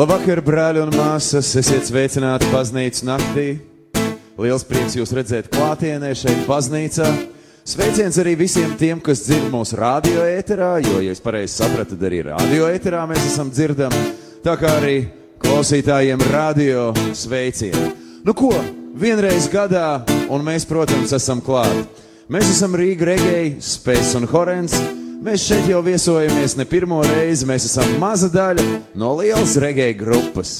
Labvakar, 0.00 0.40
brāļi 0.40 0.80
un 0.80 0.94
māsas! 0.96 1.50
Esiet 1.60 1.84
sveicināti 1.84 2.46
baznīcas 2.48 3.02
naktī. 3.04 3.42
Liels 4.40 4.62
prieks 4.64 4.94
jūs 4.96 5.10
redzēt 5.12 5.50
klātienē 5.52 6.14
šeit, 6.16 6.38
baznīcā. 6.48 7.08
Sveiciens 7.68 8.16
arī 8.22 8.32
visiem 8.40 8.70
tiem, 8.80 9.02
kas 9.04 9.26
dzird 9.26 9.50
mūsu 9.52 9.76
radio 9.76 10.22
ēterā, 10.24 10.70
jo, 10.86 11.02
ja 11.04 11.12
es 11.12 11.20
pareizi 11.20 11.58
sapratu, 11.58 11.98
tad 11.98 12.06
arī 12.08 12.22
radio 12.30 12.70
ēterā 12.70 13.02
mēs 13.10 13.26
esam 13.28 13.50
dzirdami. 13.52 14.00
Tā 14.46 14.54
kā 14.62 14.70
arī 14.78 14.94
klausītājiem 15.42 16.24
radio 16.32 16.86
sveicieni. 17.12 17.90
Nu 18.24 18.32
ko, 18.32 18.54
vienreiz 18.96 19.50
gadā, 19.52 19.98
un 20.32 20.46
mēs, 20.48 20.64
protams, 20.70 21.12
esam 21.18 21.44
klāti. 21.44 21.84
Mēs 22.32 22.48
esam 22.54 22.78
Rīga 22.78 23.10
Regēji, 23.10 23.52
Spēks 23.68 24.16
un 24.16 24.30
Horens. 24.32 24.80
Mēs 25.20 25.42
šeit 25.44 25.66
jau 25.68 25.82
viesojamies 25.84 26.54
ne 26.56 26.64
pirmo 26.64 27.02
reizi. 27.04 27.44
Mēs 27.44 27.66
esam 27.68 27.90
maza 28.00 28.30
daļa 28.32 28.64
no 28.96 29.12
lielas 29.18 29.52
regēji 29.60 29.96
grupas. 30.00 30.52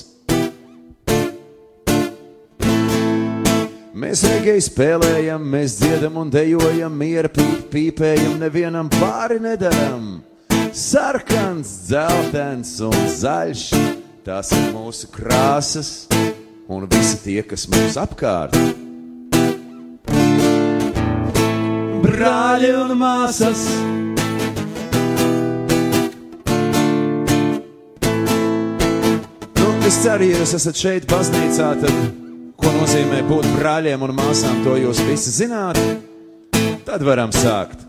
Mēs 4.01 4.25
regēji 4.27 4.65
spēlējam, 4.67 5.47
mēs 5.55 5.79
dziedam 5.79 6.19
un 6.21 6.33
dejojam, 6.33 6.93
miera 6.93 7.31
pīp, 7.33 7.71
pīpējam, 7.73 8.37
nevienam 8.41 8.91
pāri 8.93 9.39
nedaram. 9.41 10.19
Sarkans, 10.77 11.71
dzeltens 11.89 12.75
un 12.85 12.97
zaļš, 13.17 13.65
tās 14.27 14.53
ir 14.57 14.69
mūsu 14.75 15.09
krāsas 15.15 15.91
un 16.69 16.85
visi 16.91 17.17
tie, 17.25 17.39
kas 17.49 17.65
mums 17.73 17.97
apkārt. 18.01 18.57
Brāļi 22.05 22.75
un 22.77 22.97
māsas, 23.01 23.65
es 30.01 30.07
ceru, 30.07 30.25
ja 30.25 30.39
jūs 30.41 30.55
esat 30.57 30.79
šeit, 30.81 31.05
baznīcā, 31.11 31.67
tad 31.77 31.97
ko 32.57 32.71
nozīmē 32.73 33.19
būt 33.29 33.45
brāļiem 33.59 34.01
un 34.07 34.15
māsām, 34.17 34.63
to 34.65 34.79
jūs 34.81 35.03
visi 35.05 35.33
zināt. 35.43 35.77
Tad 36.89 37.05
varam 37.05 37.29
sākt. 37.37 37.83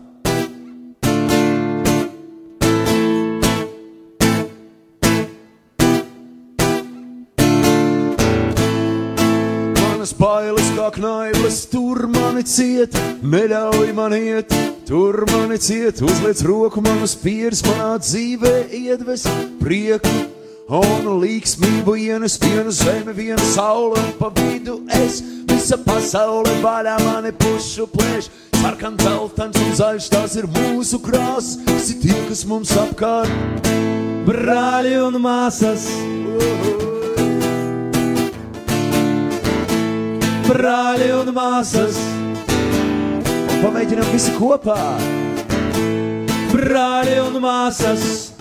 Manas 9.80 10.12
bailes 10.20 10.68
kā 10.76 10.90
knaibas, 10.98 11.62
tur 11.72 12.04
mani 12.12 12.44
ciet, 12.44 13.00
neļauj 13.24 13.88
man 13.96 14.18
iet, 14.20 14.52
tur 14.84 15.24
mani 15.32 15.56
ciet, 15.56 16.04
uzliec 16.04 16.44
roku 16.44 16.84
manas 16.84 17.16
pieres, 17.16 17.64
manā 17.70 17.96
dzīvē 18.04 18.54
iedves 18.82 19.24
prieku 19.64 20.31
un 20.68 21.08
līksmību 21.22 21.96
ienes 21.98 22.38
viena 22.40 22.70
zeme, 22.70 23.12
viena 23.12 23.42
saule, 23.52 23.98
un 23.98 24.12
pa 24.18 24.30
vidu 24.36 24.80
es 24.94 25.20
visa 25.50 25.78
pasaule 25.82 26.52
vaļā 26.62 26.96
mani 27.02 27.32
pušu 27.32 27.88
plēš. 27.90 28.30
Sarkan, 28.62 28.94
dzeltens 28.94 29.58
un 29.58 29.72
zaļš, 29.74 30.08
tās 30.12 30.36
ir 30.38 30.46
mūsu 30.46 31.00
krāsas, 31.02 31.56
visi 31.66 31.96
tie, 31.98 32.14
kas 32.28 32.44
mums 32.46 32.70
apkārt. 32.78 33.32
brāļi 34.22 34.94
un 35.02 35.18
māsas, 35.18 35.88
brāļi 40.46 41.10
un 41.18 41.32
māsas, 41.34 41.98
Pamēģinām 43.62 44.08
visi 44.10 44.32
kopā. 44.34 44.78
brāļi 46.52 47.18
un 47.22 47.36
māsas, 47.42 48.31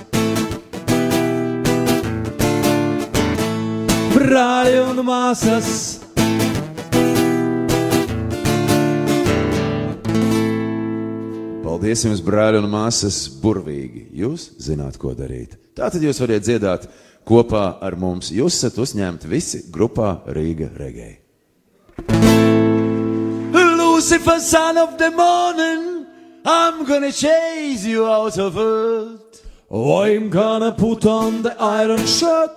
brāļi 4.21 4.79
un 4.85 5.01
māsas. 5.05 5.69
Paldies 11.65 12.03
jums, 12.05 12.21
brāļi 12.25 12.59
un 12.61 12.67
māsas, 12.69 13.23
burvīgi. 13.41 14.05
Jūs 14.21 14.51
zināt, 14.61 14.99
ko 15.01 15.15
darīt. 15.17 15.57
Tā 15.77 15.89
tad 15.89 16.03
jūs 16.05 16.21
varat 16.21 16.45
dziedāt 16.45 16.85
kopā 17.25 17.63
ar 17.81 17.97
mums. 17.97 18.29
Jūs 18.35 18.59
esat 18.59 18.77
uzņemti 18.83 19.31
visi 19.31 19.63
grupā 19.73 20.19
Rīga 20.35 20.69
Regēji. 20.77 21.17
Lucifer, 23.51 24.39
son 24.39 24.77
of 24.77 24.97
the 24.97 25.11
morning, 25.11 26.05
I'm 26.45 26.85
gonna 26.85 27.11
chase 27.11 27.85
you 27.85 28.07
out 28.07 28.37
of 28.37 28.57
earth. 28.57 29.45
I'm 29.71 30.29
gonna 30.29 30.71
put 30.71 31.05
on 31.05 31.43
the 31.43 31.55
iron 31.59 32.05
shirt 32.05 32.51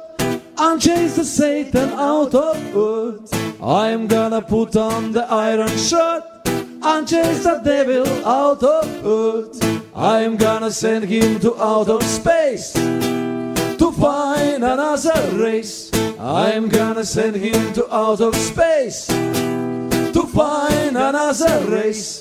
and 0.57 0.81
chase 0.81 1.17
the 1.17 1.25
Satan 1.25 1.91
out 1.91 2.35
of 2.35 2.77
earth. 2.77 3.63
I'm 3.63 4.07
gonna 4.07 4.43
put 4.43 4.77
on 4.77 5.13
the 5.13 5.25
iron 5.31 5.77
shirt 5.77 6.23
and 6.47 7.09
chase 7.09 7.45
the 7.45 7.61
devil 7.65 8.07
out 8.27 8.63
of 8.63 9.07
earth. 9.07 9.95
I'm 9.95 10.37
gonna 10.37 10.71
send 10.71 11.05
him 11.05 11.41
to 11.41 11.57
outer 11.63 12.01
space 12.03 12.73
to 12.73 13.93
find 13.99 14.63
another 14.65 15.31
race. 15.33 15.91
I'm 16.19 16.69
gonna 16.69 17.05
send 17.05 17.37
him 17.37 17.73
to 17.75 17.95
outer 17.95 18.33
space 18.33 19.07
to 19.07 20.27
find 20.33 20.97
another 20.97 21.67
race. 21.69 22.21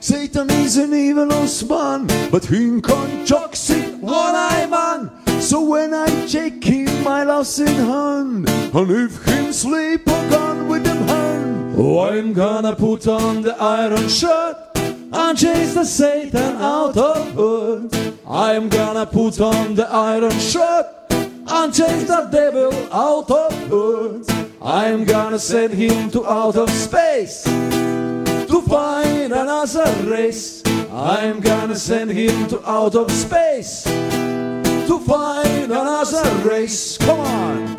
Satan 0.00 0.50
is 0.50 0.76
an 0.76 0.94
evilous 0.94 1.62
man, 1.68 2.06
but 2.30 2.44
he 2.44 2.80
can 2.80 3.26
toxic 3.26 3.94
one 4.00 4.34
eye 4.34 4.66
man. 4.70 5.10
So 5.40 5.60
when 5.62 5.94
I 5.94 6.26
check 6.26 6.62
him, 6.62 6.87
I 7.06 7.24
lost 7.24 7.60
in 7.60 7.66
hand, 7.66 8.48
and 8.48 8.90
if 8.90 9.24
him 9.24 9.52
sleep, 9.52 10.02
I 10.08 10.30
gone 10.30 10.68
with 10.68 10.84
them 10.84 11.08
hand. 11.08 11.74
Oh, 11.76 12.00
I'm 12.00 12.32
gonna 12.32 12.74
put 12.74 13.06
on 13.06 13.42
the 13.42 13.56
iron 13.60 14.08
shirt 14.08 14.56
and 14.76 15.38
chase 15.38 15.74
the 15.74 15.84
Satan 15.84 16.56
out 16.56 16.96
of 16.96 17.38
earth. 17.38 18.18
I'm 18.28 18.68
gonna 18.68 19.06
put 19.06 19.40
on 19.40 19.74
the 19.74 19.88
iron 19.88 20.38
shirt 20.38 20.86
and 21.10 21.72
chase 21.72 22.04
the 22.04 22.28
devil 22.30 22.72
out 22.92 23.30
of 23.30 23.72
earth. 23.72 24.28
I'm 24.60 25.04
gonna 25.04 25.38
send 25.38 25.72
him 25.74 26.10
to 26.10 26.26
outer 26.26 26.66
space 26.66 27.44
to 27.44 28.62
find 28.68 29.32
another 29.32 29.90
race. 30.10 30.62
I'm 30.92 31.40
gonna 31.40 31.76
send 31.76 32.10
him 32.10 32.48
to 32.48 32.60
outer 32.68 33.08
space 33.08 33.84
to 33.84 34.98
find 35.06 35.37
another 35.70 36.48
race. 36.48 36.96
Come 36.98 37.20
on. 37.20 37.76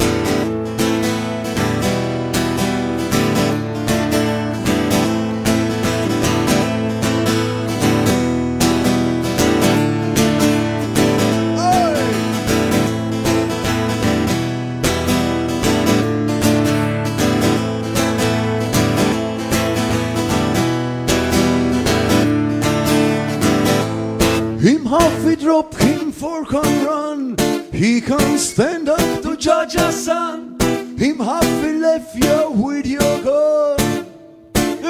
Him 24.59 24.85
half 24.85 25.23
we 25.23 25.35
drop, 25.35 25.73
him 25.75 26.11
four 26.11 26.45
can 26.45 26.85
run. 26.85 27.58
He 27.79 28.01
can 28.01 28.37
stand 28.37 28.89
up 28.89 29.21
to 29.21 29.37
judge 29.37 29.75
a 29.75 29.89
son. 29.93 30.57
Him 30.97 31.19
we 31.19 31.71
left 31.79 32.13
you 32.13 32.51
with 32.51 32.85
your 32.85 33.23
gun. 33.23 33.77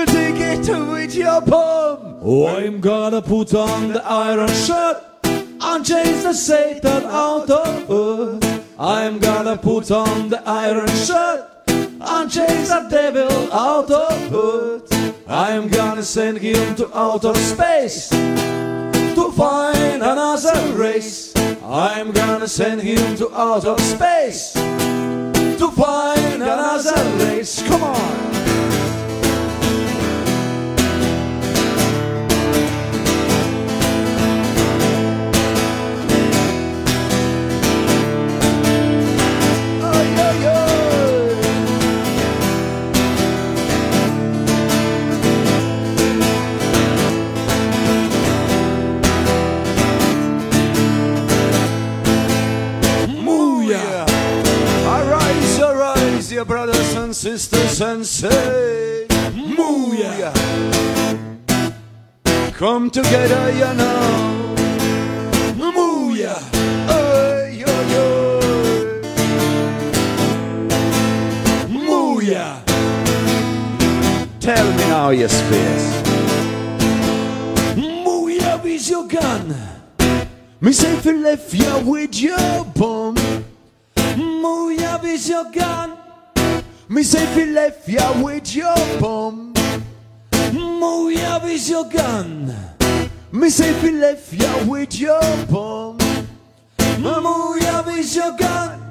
Take 0.08 0.40
it 0.40 0.68
with 0.68 1.14
your 1.14 1.40
palm. 1.44 2.18
Oh, 2.24 2.48
I'm 2.48 2.82
gonna 2.82 3.22
put 3.22 3.54
on 3.54 3.94
the 3.94 4.04
iron 4.04 4.50
shirt 4.50 5.04
and 5.24 5.86
chase 5.86 6.24
the 6.24 6.34
Satan 6.34 7.04
out 7.06 7.52
of 7.52 7.92
earth. 7.92 8.66
I'm 8.80 9.20
gonna 9.20 9.56
put 9.56 9.92
on 9.92 10.30
the 10.30 10.42
iron 10.50 10.90
shirt 10.90 11.46
and 11.68 12.32
chase 12.32 12.70
the 12.70 12.88
devil 12.90 13.54
out 13.54 13.92
of 13.92 14.34
earth. 14.34 15.30
I'm 15.30 15.68
gonna 15.68 16.02
send 16.02 16.40
him 16.40 16.76
to 16.78 16.90
outer 16.98 17.36
space 17.36 18.10
to 18.10 19.32
find 19.38 20.02
another 20.02 20.74
race. 20.74 21.29
I'm 21.72 22.12
gonna 22.12 22.48
send 22.48 22.82
him 22.82 23.16
to 23.18 23.32
outer 23.32 23.78
space 23.78 24.54
to 24.54 25.72
find 25.78 26.42
another 26.42 27.26
race. 27.26 27.62
Come 27.62 27.84
on. 27.84 28.39
Sisters, 57.38 57.82
and 57.82 58.04
say, 58.04 59.06
Mooyah. 59.56 60.34
Come 62.54 62.90
together, 62.90 63.52
you 63.52 63.74
know. 63.80 64.56
Mooyah. 65.56 66.42
Ay, 66.90 67.64
ay, 67.68 67.94
ay. 68.02 68.42
Mooyah. 71.70 72.54
Tell 74.40 74.68
me 74.72 74.84
now, 74.90 75.10
you 75.12 75.28
space. 75.28 75.88
Mooyah 77.76 78.58
with 78.64 78.90
your 78.90 79.08
gun. 79.08 79.56
Me 80.62 80.72
say 80.72 80.94
if 80.94 81.06
you 81.06 81.22
left 81.22 81.54
you 81.54 81.78
with 81.86 82.20
your 82.20 82.66
bum. 82.74 83.16
Mooyah 84.18 85.00
with 85.04 85.28
your 85.30 85.46
gun. 85.52 85.99
Me 86.92 87.04
say 87.04 87.22
if 87.22 87.38
you 87.38 87.54
left 87.54 87.88
you 87.88 88.24
with 88.24 88.56
your 88.56 88.76
bum. 89.00 89.54
Mooyah 90.34 91.44
with 91.44 91.70
your 91.70 91.88
gun. 91.88 92.52
Me 93.32 93.48
say 93.52 93.70
if 93.70 93.84
you 93.84 93.92
left 93.92 94.34
you 94.34 94.68
with 94.68 95.00
your 95.00 95.22
bum. 95.46 96.00
Mooyah 96.98 97.86
with 97.86 98.16
your 98.16 98.36
gun. 98.36 98.82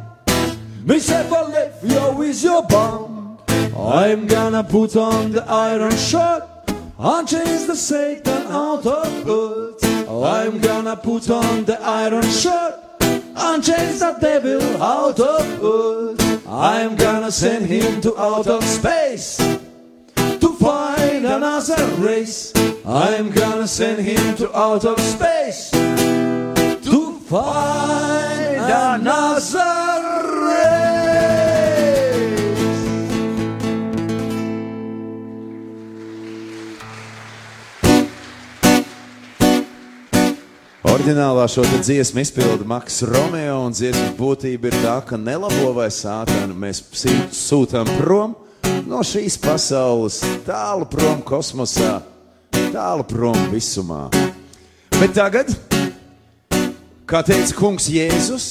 Me 0.84 1.00
say 1.00 1.26
if 1.26 1.32
I 1.32 1.42
left 1.42 1.82
you 1.82 2.12
with 2.16 2.40
your 2.40 2.62
bomb 2.62 3.38
I'm 3.76 4.28
gonna 4.28 4.62
put 4.62 4.94
on 4.94 5.32
the 5.32 5.44
iron 5.44 5.96
shirt 5.96 6.44
and 6.98 7.28
chase 7.28 7.66
the 7.66 7.74
Satan 7.74 8.46
out 8.46 8.86
of 8.86 9.28
earth. 9.28 9.84
I'm 10.08 10.60
gonna 10.60 10.96
put 10.96 11.28
on 11.30 11.64
the 11.64 11.80
iron 11.82 12.30
shirt 12.30 12.76
and 13.00 13.64
chase 13.64 13.98
the 13.98 14.16
devil 14.20 14.82
out 14.82 15.18
of 15.18 15.64
earth. 15.64 16.27
I'm 16.50 16.96
gonna 16.96 17.30
send 17.30 17.66
him 17.66 18.00
to 18.00 18.16
outer 18.18 18.62
space 18.62 19.36
to 19.36 20.56
find 20.58 21.26
another 21.26 21.84
race. 21.98 22.54
I'm 22.86 23.30
gonna 23.30 23.68
send 23.68 24.00
him 24.00 24.34
to 24.36 24.56
outer 24.56 24.96
space 24.96 25.70
to 25.70 27.20
find 27.28 28.56
another 28.56 29.77
Orģinālā 40.86 41.42
šo 41.50 41.64
dziesmu 41.66 42.20
izpilda 42.22 42.62
Maks 42.70 43.00
Romeo, 43.02 43.64
un 43.66 43.72
dziesmas 43.74 44.12
būtība 44.14 44.68
ir 44.70 44.74
tā, 44.78 44.92
ka 45.02 45.16
nelabo 45.18 45.72
vai 45.74 45.88
sātanu 45.90 46.54
mēs 46.54 46.84
sūtām 47.34 47.88
prom 47.96 48.36
no 48.86 49.00
šīs 49.02 49.34
pasaules, 49.42 50.20
tālu 50.46 50.86
prom 50.86 51.18
kosmosā, 51.26 51.96
tālu 52.70 53.02
prom 53.10 53.34
visumā. 53.50 54.04
Bet 55.00 55.16
tagad, 55.18 55.50
kā 57.10 57.24
teica 57.26 57.58
kungs 57.58 57.90
Jēzus, 57.90 58.46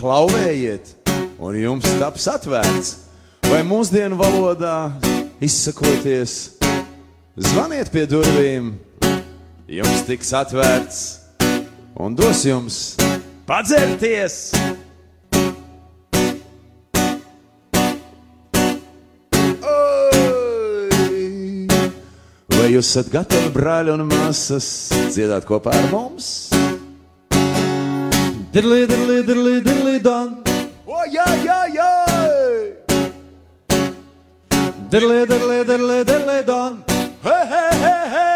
klauvējiet, 0.00 0.94
un 1.36 1.60
jums 1.60 1.90
taps 2.00 2.30
atvērts, 2.32 2.94
vai 3.50 3.60
mūsdienu 3.60 4.16
valodā 4.16 4.88
izsakoties, 5.44 6.56
zvaniet 7.36 7.92
pie 7.92 8.08
durvīm, 8.08 8.72
jums 9.68 10.08
tiks 10.08 10.32
atvērts 10.40 11.04
un 11.98 12.14
dos 12.14 12.44
jums 12.44 12.96
padzerties. 13.48 14.52
Vai 22.56 22.72
jūs 22.72 22.90
esat 22.90 23.08
gatavi, 23.12 23.52
brāļi 23.54 23.94
un 23.94 24.06
māsas, 24.10 24.68
dziedāt 25.14 25.46
kopā 25.48 25.72
ar 25.76 25.88
mums? 25.92 26.50
Dirli, 28.52 28.86
dirli, 28.88 29.20
dirli, 29.26 29.58
dirli, 29.64 29.98
don. 30.00 30.38
O, 30.86 31.02
jā, 31.12 31.26
jā, 31.44 31.60
jā! 31.76 31.90
Dirli, 34.90 35.20
dirli, 35.28 35.60
dirli, 35.68 36.00
dirli, 36.08 36.40
don. 36.48 36.80
Hei, 37.26 37.44
hei, 37.52 37.68
hei, 37.84 38.08
hei! 38.16 38.35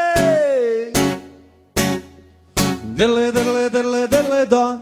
Dirli, 2.96 3.30
dirli, 3.32 3.70
dirli, 3.70 4.06
dirli, 4.08 4.46
don. 4.50 4.80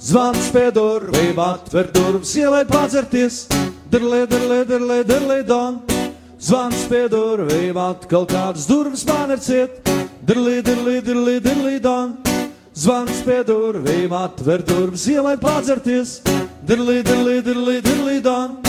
Zvans 0.00 0.50
pie 0.54 0.70
durvīm, 0.72 1.38
atver 1.42 1.90
durvis, 1.92 2.36
ielai 2.38 2.62
padzerties. 2.64 3.46
Dirli, 3.90 4.22
dirli, 4.30 4.60
dirli, 4.68 4.98
dirli, 5.04 5.42
don. 5.46 5.80
Zvans 6.40 6.86
pie 6.88 7.08
durvīm, 7.10 7.76
atkal 7.76 8.24
kādas 8.30 8.68
durvis 8.70 9.04
man 9.08 9.34
ir 9.34 9.42
ciet. 9.42 9.82
Dirli, 10.24 10.62
dirli, 10.62 11.00
dirli, 11.02 11.36
dirli, 11.44 11.76
don. 11.82 12.14
Zvans 12.72 13.20
pie 13.26 13.42
durvīm, 13.44 14.14
atver 14.14 14.62
durvis, 14.64 15.08
ielai 15.10 15.36
padzerties. 15.36 16.20
Dirli, 16.62 17.02
dirli, 17.02 17.40
dirli, 17.42 17.80
dirli, 17.82 18.20
don. 18.24 18.60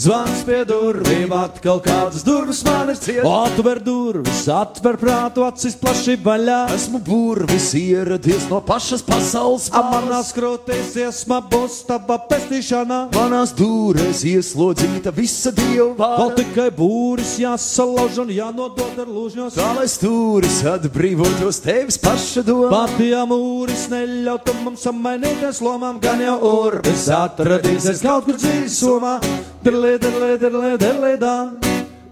Zvans 0.00 0.46
pie 0.48 0.62
durvīm, 0.64 1.28
atkal 1.36 1.76
kādas 1.84 2.22
durvis 2.24 2.62
man 2.64 2.88
ir 2.88 2.96
ciet. 2.96 3.20
Atver 3.26 3.82
durvis, 3.84 4.46
atver 4.48 4.96
prātu, 4.96 5.42
acis 5.44 5.74
plaši 5.76 6.14
vaļā. 6.24 6.60
Esmu 6.72 7.02
burvis 7.04 7.66
ieradies 7.76 8.46
no 8.48 8.62
pašas 8.64 9.04
pasaules. 9.04 9.66
Manās 9.90 10.30
krotēs 10.32 10.94
iesma 11.02 11.42
būs 11.52 11.82
tava 11.90 12.16
pestīšana. 12.30 13.00
Manās 13.12 13.52
dūrēs 13.58 14.22
ieslodzīta 14.30 15.12
visa 15.12 15.52
dieva. 15.52 16.08
Vēl 16.22 16.32
tikai 16.38 16.70
būris 16.78 17.34
jāsalauž 17.42 18.22
un 18.24 18.32
jānodod 18.32 19.04
ar 19.04 19.12
lūžņos. 19.12 19.60
Tā 19.60 19.68
lai 19.82 19.84
stūris 19.90 20.62
atbrīvotos 20.78 21.60
tevis 21.66 22.00
paša 22.00 22.46
doma. 22.48 22.72
Patijā 22.72 23.26
mūris 23.28 23.90
neļautu 23.92 24.56
mums 24.64 24.88
samainīties 24.88 25.60
lomām, 25.60 26.00
gan 26.00 26.24
jau 26.24 26.40
urbis 26.54 27.04
atradīsies 27.20 28.00
kaut 28.08 28.30
kur 28.30 28.40
dzīves 28.40 28.80
somā. 28.80 29.18
Dirlē, 29.60 29.98
dirlē, 30.00 30.38
dirlē, 30.40 30.68
dirlē, 30.80 31.08
dā. 31.20 31.34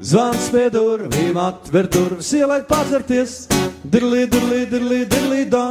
Zvans 0.04 0.50
pie 0.52 0.66
durvīm, 0.68 1.38
atver 1.40 1.86
durvis, 1.88 2.34
ielai 2.36 2.60
padzerties. 2.68 3.46
Dirlī, 3.88 4.26
dirlī, 4.28 4.66
dirlī, 4.68 4.98
dirlī, 5.08 5.46
dā. 5.48 5.62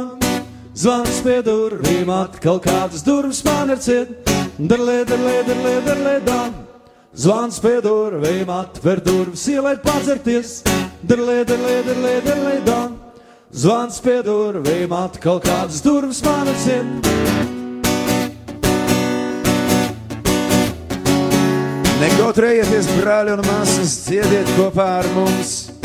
Zvans 0.74 1.20
pie 1.22 1.38
durvīm, 1.46 2.10
atkal 2.10 2.58
kādas 2.58 3.06
durvis 3.06 3.44
man 3.46 3.70
ir 3.70 3.78
ciet. 3.78 4.10
Dirlē, 4.58 5.04
dirlē, 5.06 5.36
dirlē, 5.46 5.76
dirlē, 5.86 6.16
dā. 6.26 6.40
Zvans 7.14 7.62
pie 7.62 7.78
durvīm, 7.86 8.50
atver 8.50 8.98
durvis, 8.98 9.46
ielai 9.46 9.76
padzerties. 9.78 10.64
Dirlē, 11.06 11.44
dirlē, 11.46 11.78
dirlē, 11.86 12.16
dirlē, 12.26 12.56
dā. 12.66 12.80
Zvans 13.54 14.02
pie 14.02 14.18
durvīm, 14.26 14.90
atkal 14.98 15.38
kādas 15.46 15.78
durvis 15.86 16.24
man 16.26 16.50
ir 21.98 22.06
ciet. 22.06 22.18
Nekautrējieties, 22.18 22.86
brāļi 22.98 23.34
un 23.34 23.42
māsas, 23.46 23.96
dziediet 24.06 24.48
kopā 24.56 24.98
ar 25.00 25.08
mums! 25.16 25.78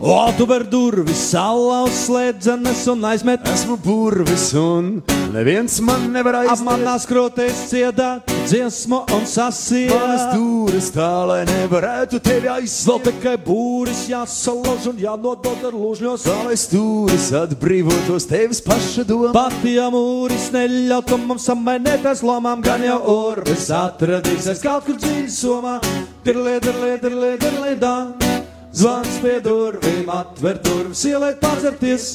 O, 0.00 0.32
tu 0.36 0.46
ver 0.90 1.04
durvis, 1.04 1.20
salauz 1.30 1.92
slēdzenes 2.06 2.86
un 2.90 3.04
aizmet. 3.04 3.44
Esmu 3.46 3.76
burvis 3.82 4.52
un 4.58 5.02
neviens 5.32 5.80
man 5.80 6.10
nevar 6.12 6.34
Ap 6.34 6.50
aizmirst. 6.50 6.64
manās 6.66 7.06
krotēs 7.06 7.68
ciedāt 7.70 8.26
dziesmu 8.48 9.04
un 9.14 9.26
sasiet. 9.26 9.90
Manas 9.90 10.34
dūris 10.34 10.90
tā, 10.94 11.26
lai 11.26 11.44
nevarētu 11.44 12.20
tevi 12.20 12.48
Vēl 12.48 12.62
aizslēgt. 12.62 13.04
tikai 13.04 13.36
būris 13.36 14.08
jāsalauž 14.10 14.88
un 14.90 14.96
jānodod 14.98 15.64
ar 15.64 15.72
lūžņos. 15.72 16.24
Tā 16.26 16.44
lai 16.44 16.54
stūris 16.56 17.30
atbrīvotos 17.32 18.26
tevis 18.28 18.60
paša 18.60 19.04
doma. 19.06 19.32
Pat 19.32 19.64
ja 19.64 19.90
mūris 19.90 20.50
neļautu 20.52 21.18
mums 21.18 21.46
samainēties 21.46 22.22
lomām, 22.22 22.62
gan 22.62 22.82
jau 22.82 22.98
orbis 23.06 23.70
atradīsies 23.70 24.62
kaut 24.62 24.84
kur 24.86 24.96
dziļi 24.96 25.30
somā. 25.30 25.78
Dirlē, 26.24 26.58
dirlē, 26.60 26.98
dirlē, 27.00 27.36
dirlē, 27.38 27.76
dā. 27.78 28.39
Zvans 28.80 29.18
pie 29.20 29.34
durvīm, 29.44 30.06
atver 30.08 30.56
durvis, 30.64 31.02
ieliek 31.04 31.36
padzerties. 31.42 32.14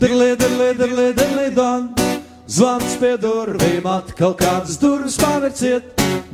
Dirlē, 0.00 0.30
dirlē, 0.40 0.68
dirlē, 0.78 1.10
dirlē, 1.12 1.42
dā. 1.52 1.72
Zvans 2.48 2.94
pie 2.96 3.18
durvīm, 3.20 3.84
atkal 3.84 4.32
kādas 4.38 4.78
durvis 4.80 5.18
pavērciet. 5.20 5.90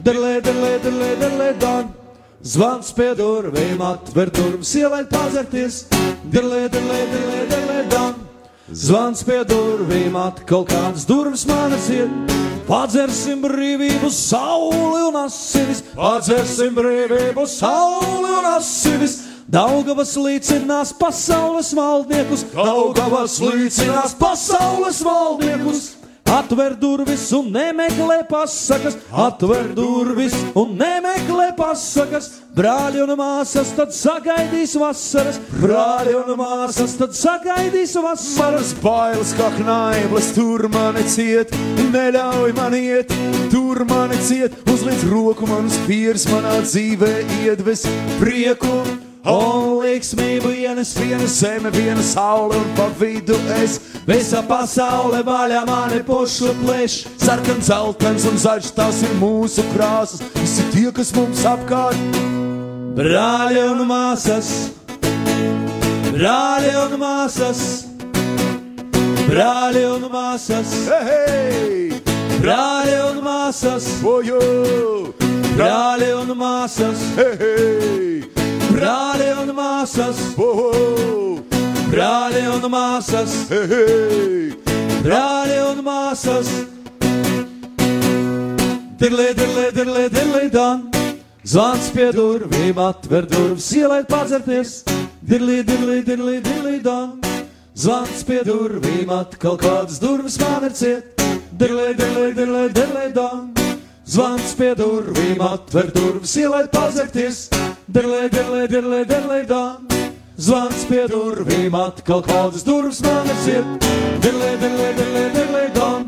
Dirlē, 0.07 0.37
dirlē, 0.45 0.77
dirlē, 0.85 1.09
dirlē, 1.25 1.49
dā. 1.59 1.73
Zvans 2.53 2.93
pie 2.95 3.09
durvīm, 3.19 3.83
atver 3.89 4.31
durvis, 4.31 4.77
ieliek 4.79 5.11
padzerties. 5.11 5.81
Dirlē, 6.31 6.69
dirlē, 6.71 7.01
dirlē, 7.17 7.43
dirlē, 7.51 7.81
dā. 7.91 8.05
Zvans 8.85 9.27
pie 9.27 9.41
durvīm, 9.51 10.15
atkal 10.29 10.63
kādas 10.71 11.09
durvis 11.11 11.43
ir. 11.91 12.07
Padzersim 12.71 13.43
brīvību, 13.43 14.15
sauli 14.15 15.03
un 15.09 15.21
asinis, 15.25 15.83
padzersim 15.99 16.71
brīvību, 16.79 17.51
sauli 17.51 18.31
un 18.39 18.51
asinis. 18.55 19.32
Daugavas 19.53 20.15
līdzinās 20.17 20.95
pasaules 20.97 21.75
valdniekus, 21.77 22.47
Daugavas 22.55 23.35
līdzinās 23.43 24.15
pasaules 24.17 25.03
valdniekus. 25.05 25.91
Atver 26.33 26.73
durvis 26.81 27.27
un 27.37 27.51
nemeklē 27.53 28.23
pasakas, 28.31 28.97
atver 29.13 29.67
durvis 29.77 30.33
un 30.57 30.73
nemeklē 30.81 31.51
pasakas. 31.59 32.31
Brāļi 32.57 33.03
un 33.05 33.13
māsas 33.21 33.75
tad 33.77 33.93
sagaidīs 33.93 34.73
vasaras, 34.81 35.37
brāļi 35.61 36.17
un 36.23 36.33
māsas 36.41 36.97
tad 36.97 37.13
sagaidīs 37.17 37.93
vasaras. 37.93 38.41
Manas 38.41 38.73
bailes 38.81 39.37
kā 39.37 39.53
knaiblas, 39.59 40.33
tur 40.33 40.65
mani 40.73 41.05
ciet, 41.13 41.53
neļauj 41.93 42.57
man 42.57 42.81
iet, 42.81 43.13
tur 43.53 43.85
mani 43.85 44.17
ciet, 44.25 44.57
uzliec 44.73 45.05
roku 45.13 45.49
man 45.53 45.69
uz 45.69 45.81
pieres, 45.85 46.29
manā 46.33 46.63
dzīvē 46.65 47.17
iedves 47.43 47.85
prieku. 48.17 49.02
Un 49.23 49.79
līksmību 49.85 50.51
ienes 50.65 50.97
Viena 50.99 51.29
zeme, 51.31 51.71
viena 51.71 52.03
saule 52.03 52.59
un 52.59 52.73
pa 52.75 52.89
vidu 52.99 53.37
es. 53.61 53.79
Visa 54.09 54.43
pasaule 54.43 55.23
vaļā 55.23 55.63
mani 55.69 56.03
pušu 56.07 56.51
plēš. 56.65 57.05
Sarkans, 57.23 57.71
zeltains 57.71 58.27
un 58.27 58.41
zaļš, 58.43 58.75
tās 58.75 59.03
ir 59.07 59.15
mūsu 59.21 59.63
krāsas. 59.77 60.25
Visi 60.41 60.67
tie, 60.75 60.91
kas 60.95 61.15
mums 61.15 61.47
apkārt, 61.47 62.31
Brāļi 62.93 63.61
un 63.71 63.79
māsas, 63.89 64.49
brāļi 66.13 66.73
un 66.77 66.99
māsas, 67.01 67.63
brāļi 69.31 69.87
un 69.95 70.05
māsas, 70.13 70.75
hei, 71.07 71.89
brāļi 72.43 72.99
un 73.07 73.23
māsas, 73.25 73.89
ojo, 74.05 74.43
brāļi 75.55 76.11
un 76.19 76.37
māsas, 76.37 77.07
hei, 77.17 78.32
brāļi 78.73 79.31
un 79.43 79.55
māsas, 79.57 80.21
oho, 80.41 81.39
brāļi 81.93 82.45
un 82.55 82.69
māsas, 82.73 83.35
hei, 83.53 84.53
brāļi 85.05 85.59
un 85.71 85.83
māsas. 85.87 86.53
Dirlē, 89.03 89.33
dirlē, 89.35 89.67
dirlē, 89.75 90.03
dirlē, 90.15 90.43
dan. 90.53 90.85
Zvans 91.43 91.89
pie 91.91 92.13
durvīm, 92.15 92.79
atver 92.79 93.27
durvis, 93.27 93.73
ieliek 93.75 94.07
padzerties. 94.07 94.85
Dirlī, 95.27 95.59
dirlī, 95.67 95.97
dirlī, 96.07 96.37
dirlī, 96.45 96.77
dan. 96.85 97.17
Zvans 97.75 98.23
pie 98.29 98.45
durvīm, 98.47 99.11
atkal 99.11 99.59
kādas 99.59 99.99
durvis 99.99 100.39
man 100.39 100.69
ir 100.69 100.77
ciet. 100.79 101.27
Dirlē, 101.59 101.97
dirlē, 101.99 102.29
dirlē, 102.37 102.63
dirlē, 102.77 103.09
dan. 103.17 103.51
Zvans 104.07 104.55
pie 104.55 104.71
durvīm, 104.79 105.43
atver 105.51 105.91
durvis, 105.97 106.37
ieliek 106.39 106.71
padzerties. 106.71 107.49
Dirlē, 107.93 108.29
dirlē, 108.33 108.63
dirlē, 108.73 108.99
dirlē, 109.05 109.39
dan. 109.45 109.83
Zvans 110.41 110.87
pie 110.89 111.03
durvīm, 111.13 111.75
atkal 111.77 112.23
kādas 112.25 112.65
durvis 112.65 113.03
man 113.05 113.29
ir. 113.29 113.67
Dirlē, 114.25 114.55
dirlē, 114.63 114.87
dirlē, 114.97 115.25
dirlē, 115.35 115.65
dan. 115.77 116.07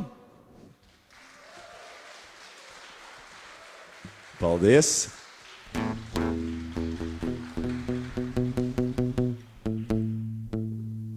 Paldies! 4.41 4.95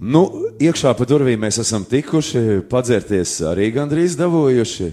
Nu, 0.03 0.25
iekšā 0.59 0.91
pa 0.99 1.07
durvīm 1.07 1.47
mēs 1.47 1.61
esam 1.63 1.87
tikuši, 1.87 2.67
padzerties 2.67 3.39
arī 3.47 3.71
gandrīz 3.79 4.19
dabūjuši. 4.19 4.91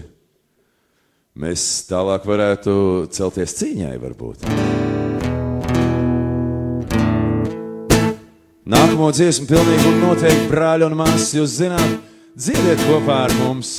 Mēs 1.35 1.69
tālāk 1.91 2.23
varētu 2.31 2.79
celties 3.11 3.59
cīņai, 3.59 3.95
varbūt. 3.99 4.84
Nākamo 8.65 9.11
dziesmu 9.13 9.45
pilnīgi 9.45 9.85
un 9.91 9.99
noteikti 10.01 10.47
brāļi 10.49 10.87
un 10.87 10.95
māsas, 10.97 11.35
jūs 11.37 11.51
zināt, 11.59 11.99
dziediet 12.33 12.81
kopā 12.87 13.19
ar 13.27 13.33
mums! 13.37 13.75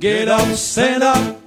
Get 0.00 0.32
up, 0.32 0.48
stand 0.56 1.04
up, 1.04 1.37